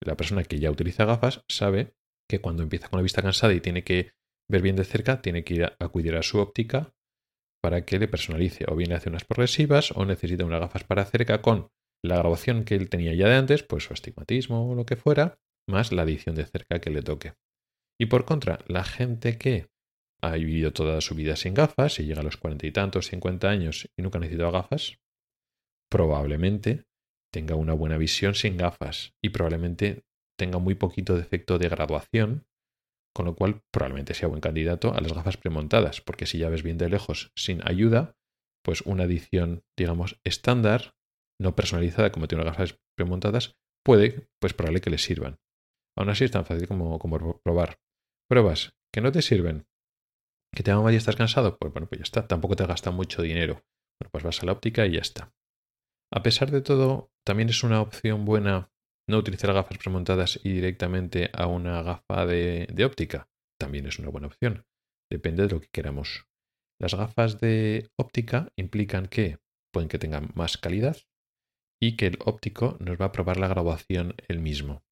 La 0.04 0.16
persona 0.16 0.42
que 0.42 0.58
ya 0.58 0.70
utiliza 0.70 1.04
gafas 1.04 1.44
sabe 1.48 1.94
que 2.28 2.40
cuando 2.40 2.62
empieza 2.62 2.88
con 2.88 2.98
la 2.98 3.02
vista 3.02 3.22
cansada 3.22 3.54
y 3.54 3.60
tiene 3.60 3.84
que 3.84 4.12
ver 4.50 4.62
bien 4.62 4.76
de 4.76 4.84
cerca, 4.84 5.22
tiene 5.22 5.44
que 5.44 5.54
ir 5.54 5.64
a 5.64 5.76
acudir 5.78 6.14
a 6.16 6.22
su 6.22 6.38
óptica 6.38 6.94
para 7.62 7.84
que 7.84 7.98
le 7.98 8.08
personalice. 8.08 8.64
O 8.68 8.76
bien 8.76 8.90
le 8.90 8.96
hace 8.96 9.08
unas 9.08 9.24
progresivas 9.24 9.92
o 9.92 10.04
necesita 10.04 10.44
unas 10.44 10.60
gafas 10.60 10.84
para 10.84 11.04
cerca 11.04 11.42
con 11.42 11.68
la 12.04 12.16
grabación 12.16 12.64
que 12.64 12.74
él 12.74 12.88
tenía 12.88 13.14
ya 13.14 13.28
de 13.28 13.34
antes, 13.34 13.62
pues 13.62 13.84
su 13.84 13.92
astigmatismo 13.92 14.70
o 14.70 14.74
lo 14.74 14.86
que 14.86 14.96
fuera, 14.96 15.38
más 15.68 15.92
la 15.92 16.02
edición 16.02 16.34
de 16.36 16.46
cerca 16.46 16.80
que 16.80 16.90
le 16.90 17.02
toque. 17.02 17.34
Y 18.00 18.06
por 18.06 18.24
contra, 18.24 18.60
la 18.68 18.84
gente 18.84 19.38
que 19.38 19.68
ha 20.22 20.32
vivido 20.32 20.72
toda 20.72 21.00
su 21.00 21.14
vida 21.14 21.36
sin 21.36 21.54
gafas 21.54 21.98
y 21.98 22.04
llega 22.04 22.20
a 22.20 22.24
los 22.24 22.36
cuarenta 22.36 22.66
y 22.66 22.72
tantos, 22.72 23.08
cincuenta 23.08 23.50
años 23.50 23.88
y 23.96 24.02
nunca 24.02 24.18
ha 24.18 24.20
necesitado 24.20 24.52
gafas, 24.52 24.98
probablemente 25.90 26.84
tenga 27.32 27.56
una 27.56 27.72
buena 27.72 27.98
visión 27.98 28.34
sin 28.34 28.56
gafas 28.56 29.14
y 29.22 29.30
probablemente 29.30 30.04
tenga 30.38 30.58
muy 30.58 30.74
poquito 30.74 31.16
defecto 31.16 31.58
de 31.58 31.68
graduación, 31.68 32.46
con 33.14 33.26
lo 33.26 33.34
cual 33.34 33.62
probablemente 33.72 34.14
sea 34.14 34.28
buen 34.28 34.40
candidato 34.40 34.94
a 34.94 35.00
las 35.00 35.12
gafas 35.12 35.36
premontadas, 35.36 36.00
porque 36.00 36.26
si 36.26 36.38
ya 36.38 36.48
ves 36.48 36.62
bien 36.62 36.78
de 36.78 36.88
lejos 36.88 37.32
sin 37.36 37.66
ayuda, 37.68 38.16
pues 38.64 38.82
una 38.82 39.04
edición, 39.04 39.64
digamos, 39.76 40.20
estándar, 40.24 40.94
no 41.40 41.56
personalizada 41.56 42.12
como 42.12 42.28
tiene 42.28 42.42
unas 42.42 42.56
gafas 42.56 42.78
premontadas, 42.96 43.56
puede, 43.84 44.28
pues 44.40 44.54
probable 44.54 44.80
que 44.80 44.90
le 44.90 44.98
sirvan. 44.98 45.38
Aún 45.96 46.10
así 46.10 46.24
es 46.24 46.30
tan 46.30 46.46
fácil 46.46 46.68
como, 46.68 46.98
probar. 47.42 47.80
Pruebas 48.30 48.74
que 48.92 49.00
no 49.00 49.10
te 49.10 49.22
sirven, 49.22 49.66
que 50.54 50.62
te 50.62 50.70
hagan 50.70 50.92
y 50.92 50.96
estás 50.96 51.16
cansado, 51.16 51.58
pues 51.58 51.72
bueno, 51.72 51.88
pues 51.88 51.98
ya 51.98 52.02
está. 52.04 52.28
Tampoco 52.28 52.56
te 52.56 52.66
gasta 52.66 52.90
mucho 52.90 53.22
dinero. 53.22 53.54
Bueno, 53.98 54.10
pues 54.12 54.22
vas 54.22 54.42
a 54.42 54.46
la 54.46 54.52
óptica 54.52 54.86
y 54.86 54.92
ya 54.92 55.00
está. 55.00 55.34
A 56.12 56.22
pesar 56.22 56.50
de 56.50 56.60
todo, 56.60 57.10
también 57.26 57.48
es 57.48 57.64
una 57.64 57.80
opción 57.80 58.24
buena 58.24 58.70
no 59.08 59.18
utilizar 59.18 59.52
gafas 59.52 59.78
premontadas 59.78 60.38
y 60.44 60.52
directamente 60.52 61.30
a 61.32 61.46
una 61.46 61.82
gafa 61.82 62.26
de, 62.26 62.84
óptica. 62.84 63.28
También 63.58 63.86
es 63.86 63.98
una 63.98 64.10
buena 64.10 64.28
opción. 64.28 64.66
Depende 65.10 65.42
de 65.42 65.54
lo 65.54 65.60
que 65.60 65.68
queramos. 65.72 66.26
Las 66.80 66.94
gafas 66.94 67.40
de 67.40 67.90
óptica 67.98 68.52
implican 68.56 69.06
que 69.06 69.38
pueden 69.72 69.88
que 69.88 69.98
tengan 69.98 70.30
más 70.34 70.58
calidad 70.58 70.96
y 71.80 71.96
que 71.96 72.06
el 72.06 72.18
óptico 72.24 72.76
nos 72.80 73.00
va 73.00 73.06
a 73.06 73.12
probar 73.12 73.38
la 73.38 73.48
graduación 73.48 74.14
él 74.28 74.40
mismo. 74.40 74.84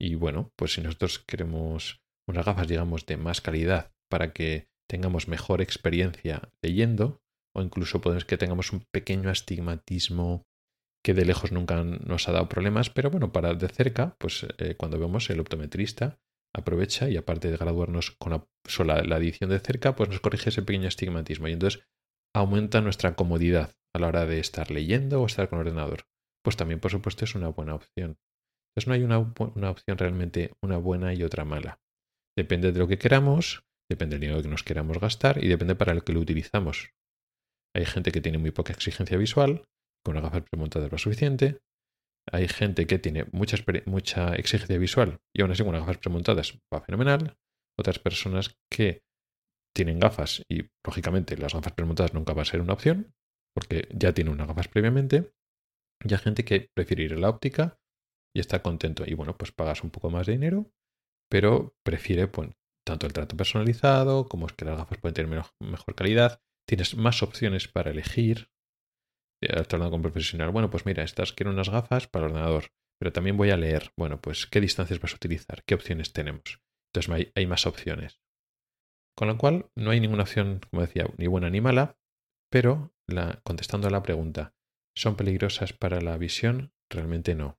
Y 0.00 0.14
bueno, 0.14 0.52
pues 0.56 0.74
si 0.74 0.80
nosotros 0.80 1.18
queremos 1.18 2.00
unas 2.26 2.46
gafas, 2.46 2.68
digamos, 2.68 3.04
de 3.06 3.16
más 3.16 3.40
calidad 3.40 3.92
para 4.08 4.32
que 4.32 4.68
tengamos 4.88 5.28
mejor 5.28 5.60
experiencia 5.60 6.50
leyendo 6.62 7.20
o 7.54 7.62
incluso 7.62 8.00
podemos 8.00 8.24
que 8.24 8.38
tengamos 8.38 8.72
un 8.72 8.84
pequeño 8.92 9.28
astigmatismo 9.28 10.46
que 11.04 11.14
de 11.14 11.24
lejos 11.24 11.52
nunca 11.52 11.82
nos 11.82 12.28
ha 12.28 12.32
dado 12.32 12.48
problemas, 12.48 12.90
pero 12.90 13.10
bueno, 13.10 13.32
para 13.32 13.54
de 13.54 13.68
cerca, 13.68 14.16
pues 14.18 14.46
eh, 14.58 14.74
cuando 14.76 14.98
vemos 14.98 15.30
el 15.30 15.40
optometrista 15.40 16.18
aprovecha 16.54 17.08
y 17.08 17.16
aparte 17.16 17.50
de 17.50 17.56
graduarnos 17.56 18.10
con 18.12 18.32
la, 18.32 18.46
sola 18.66 19.02
la 19.04 19.18
edición 19.18 19.50
de 19.50 19.60
cerca, 19.60 19.94
pues 19.94 20.08
nos 20.08 20.20
corrige 20.20 20.50
ese 20.50 20.62
pequeño 20.62 20.88
astigmatismo 20.88 21.48
y 21.48 21.52
entonces 21.52 21.82
aumenta 22.34 22.80
nuestra 22.80 23.14
comodidad 23.14 23.74
a 23.94 23.98
la 23.98 24.08
hora 24.08 24.26
de 24.26 24.40
estar 24.40 24.70
leyendo 24.70 25.22
o 25.22 25.26
estar 25.26 25.48
con 25.48 25.60
ordenador. 25.60 26.06
Pues 26.42 26.56
también, 26.56 26.80
por 26.80 26.90
supuesto, 26.90 27.24
es 27.24 27.34
una 27.34 27.48
buena 27.48 27.74
opción. 27.74 28.18
Entonces 28.70 28.88
no 28.88 28.94
hay 28.94 29.02
una, 29.02 29.18
una 29.18 29.70
opción 29.70 29.98
realmente 29.98 30.52
una 30.62 30.76
buena 30.76 31.14
y 31.14 31.22
otra 31.22 31.44
mala. 31.44 31.80
Depende 32.36 32.72
de 32.72 32.78
lo 32.78 32.88
que 32.88 32.98
queramos, 32.98 33.64
Depende 33.90 34.14
del 34.14 34.20
dinero 34.20 34.42
que 34.42 34.48
nos 34.48 34.62
queramos 34.62 35.00
gastar 35.00 35.42
y 35.42 35.48
depende 35.48 35.74
para 35.74 35.94
lo 35.94 36.02
que 36.02 36.12
lo 36.12 36.20
utilizamos. 36.20 36.94
Hay 37.74 37.84
gente 37.84 38.12
que 38.12 38.20
tiene 38.20 38.38
muy 38.38 38.52
poca 38.52 38.72
exigencia 38.72 39.18
visual, 39.18 39.64
con 40.04 40.16
una 40.16 40.22
gafas 40.22 40.42
premontadas 40.50 40.92
va 40.92 40.98
suficiente. 40.98 41.60
Hay 42.30 42.48
gente 42.48 42.86
que 42.86 42.98
tiene 42.98 43.26
mucha, 43.32 43.56
mucha 43.86 44.34
exigencia 44.34 44.78
visual 44.78 45.20
y 45.34 45.42
aún 45.42 45.50
así 45.50 45.62
con 45.62 45.70
unas 45.70 45.82
gafas 45.82 45.98
premontadas 45.98 46.58
va 46.72 46.80
fenomenal. 46.80 47.36
Otras 47.78 47.98
personas 47.98 48.56
que 48.70 49.02
tienen 49.74 49.98
gafas 49.98 50.42
y 50.48 50.68
lógicamente 50.84 51.36
las 51.36 51.54
gafas 51.54 51.72
premontadas 51.72 52.14
nunca 52.14 52.34
va 52.34 52.42
a 52.42 52.46
ser 52.46 52.60
una 52.60 52.74
opción 52.74 53.14
porque 53.54 53.88
ya 53.92 54.12
tiene 54.12 54.30
unas 54.30 54.48
gafas 54.48 54.68
previamente. 54.68 55.32
Y 56.04 56.12
hay 56.12 56.18
gente 56.18 56.44
que 56.44 56.70
prefiere 56.74 57.04
ir 57.04 57.14
a 57.14 57.18
la 57.18 57.28
óptica 57.28 57.78
y 58.34 58.40
está 58.40 58.62
contento. 58.62 59.04
Y 59.06 59.14
bueno, 59.14 59.36
pues 59.36 59.52
pagas 59.52 59.82
un 59.84 59.90
poco 59.90 60.10
más 60.10 60.26
de 60.26 60.32
dinero, 60.32 60.70
pero 61.30 61.74
prefiere 61.84 62.26
pues, 62.28 62.50
tanto 62.86 63.06
el 63.06 63.12
trato 63.12 63.36
personalizado 63.36 64.28
como 64.28 64.46
es 64.46 64.52
que 64.52 64.64
las 64.64 64.78
gafas 64.78 64.98
pueden 64.98 65.14
tener 65.14 65.44
mejor 65.60 65.94
calidad. 65.94 66.40
Tienes 66.66 66.96
más 66.96 67.22
opciones 67.22 67.68
para 67.68 67.90
elegir. 67.90 68.50
Hablando 69.42 69.90
con 69.90 70.02
profesional, 70.02 70.50
bueno, 70.50 70.70
pues 70.70 70.84
mira, 70.84 71.02
estas 71.02 71.32
quiero 71.32 71.50
unas 71.50 71.70
gafas 71.70 72.06
para 72.06 72.26
el 72.26 72.32
ordenador, 72.32 72.72
pero 72.98 73.12
también 73.12 73.36
voy 73.36 73.50
a 73.50 73.56
leer. 73.56 73.92
Bueno, 73.96 74.20
pues 74.20 74.46
qué 74.46 74.60
distancias 74.60 75.00
vas 75.00 75.12
a 75.12 75.16
utilizar, 75.16 75.64
qué 75.64 75.74
opciones 75.74 76.12
tenemos. 76.12 76.60
Entonces 76.92 77.30
hay, 77.34 77.46
más 77.46 77.66
opciones. 77.66 78.20
Con 79.16 79.28
lo 79.28 79.38
cual, 79.38 79.70
no 79.74 79.90
hay 79.90 80.00
ninguna 80.00 80.24
opción, 80.24 80.60
como 80.70 80.82
decía, 80.82 81.06
ni 81.16 81.26
buena 81.26 81.50
ni 81.50 81.60
mala, 81.60 81.98
pero 82.50 82.94
contestando 83.44 83.88
a 83.88 83.90
la 83.90 84.02
pregunta, 84.02 84.54
¿son 84.94 85.16
peligrosas 85.16 85.72
para 85.72 86.00
la 86.00 86.16
visión? 86.16 86.72
Realmente 86.90 87.34
no. 87.34 87.58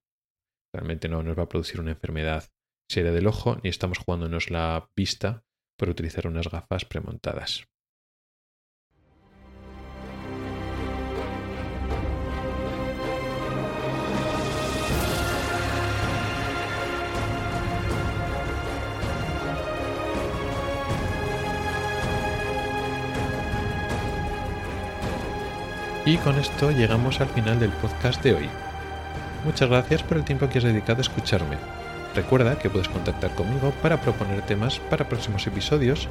Realmente 0.74 1.10
no 1.10 1.24
nos 1.24 1.38
va 1.38 1.44
a 1.44 1.50
producir 1.50 1.80
una 1.80 1.92
enfermedad 1.92 2.52
serie 2.90 3.12
del 3.12 3.28
ojo 3.28 3.58
ni 3.64 3.70
estamos 3.70 4.00
jugándonos 4.00 4.50
la 4.50 4.90
vista 4.96 5.46
por 5.78 5.90
utilizar 5.90 6.28
unas 6.28 6.50
gafas 6.50 6.86
premontadas. 6.86 7.68
Y 26.12 26.18
con 26.18 26.38
esto 26.38 26.72
llegamos 26.72 27.22
al 27.22 27.30
final 27.30 27.58
del 27.58 27.70
podcast 27.70 28.22
de 28.22 28.34
hoy. 28.34 28.50
Muchas 29.46 29.70
gracias 29.70 30.04
por 30.04 30.18
el 30.18 30.26
tiempo 30.26 30.50
que 30.50 30.58
has 30.58 30.66
dedicado 30.66 30.98
a 30.98 31.04
escucharme. 31.04 31.56
Recuerda 32.14 32.60
que 32.60 32.70
puedes 32.70 32.90
contactar 32.90 33.34
conmigo 33.34 33.72
para 33.82 34.02
proponer 34.02 34.42
temas 34.42 34.80
para 34.90 35.08
próximos 35.08 35.48
episodios, 35.48 36.10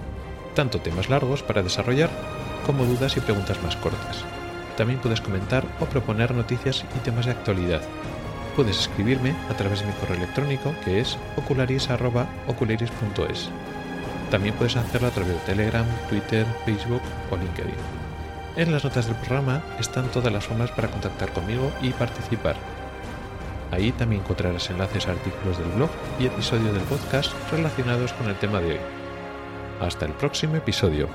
tanto 0.54 0.80
temas 0.80 1.10
largos 1.10 1.42
para 1.42 1.62
desarrollar 1.62 2.08
como 2.64 2.86
dudas 2.86 3.18
y 3.18 3.20
preguntas 3.20 3.62
más 3.62 3.76
cortas. 3.76 4.24
También 4.78 5.00
puedes 5.00 5.20
comentar 5.20 5.66
o 5.80 5.84
proponer 5.84 6.34
noticias 6.34 6.82
y 6.96 7.00
temas 7.00 7.26
de 7.26 7.32
actualidad. 7.32 7.82
Puedes 8.56 8.80
escribirme 8.80 9.34
a 9.50 9.54
través 9.54 9.80
de 9.80 9.86
mi 9.88 9.92
correo 9.92 10.16
electrónico 10.16 10.74
que 10.82 11.00
es 11.00 11.18
ocularis.ocularis.es. 11.36 13.50
También 14.30 14.54
puedes 14.54 14.76
hacerlo 14.76 15.08
a 15.08 15.10
través 15.10 15.34
de 15.34 15.40
Telegram, 15.40 15.84
Twitter, 16.08 16.46
Facebook 16.64 17.02
o 17.30 17.36
LinkedIn. 17.36 18.09
En 18.56 18.72
las 18.72 18.84
notas 18.84 19.06
del 19.06 19.16
programa 19.16 19.62
están 19.78 20.08
todas 20.08 20.32
las 20.32 20.44
formas 20.44 20.70
para 20.72 20.88
contactar 20.88 21.32
conmigo 21.32 21.70
y 21.82 21.90
participar 21.90 22.56
Ahí 23.70 23.92
también 23.92 24.22
encontrarás 24.22 24.70
enlaces 24.70 25.06
a 25.06 25.12
artículos 25.12 25.58
del 25.58 25.68
blog 25.70 25.90
y 26.18 26.26
episodios 26.26 26.74
del 26.74 26.82
podcast 26.84 27.32
relacionados 27.52 28.12
con 28.14 28.28
el 28.28 28.36
tema 28.36 28.60
de 28.60 28.72
hoy. 28.72 28.80
Hasta 29.80 30.06
el 30.06 30.12
próximo 30.12 30.56
episodio. 30.56 31.08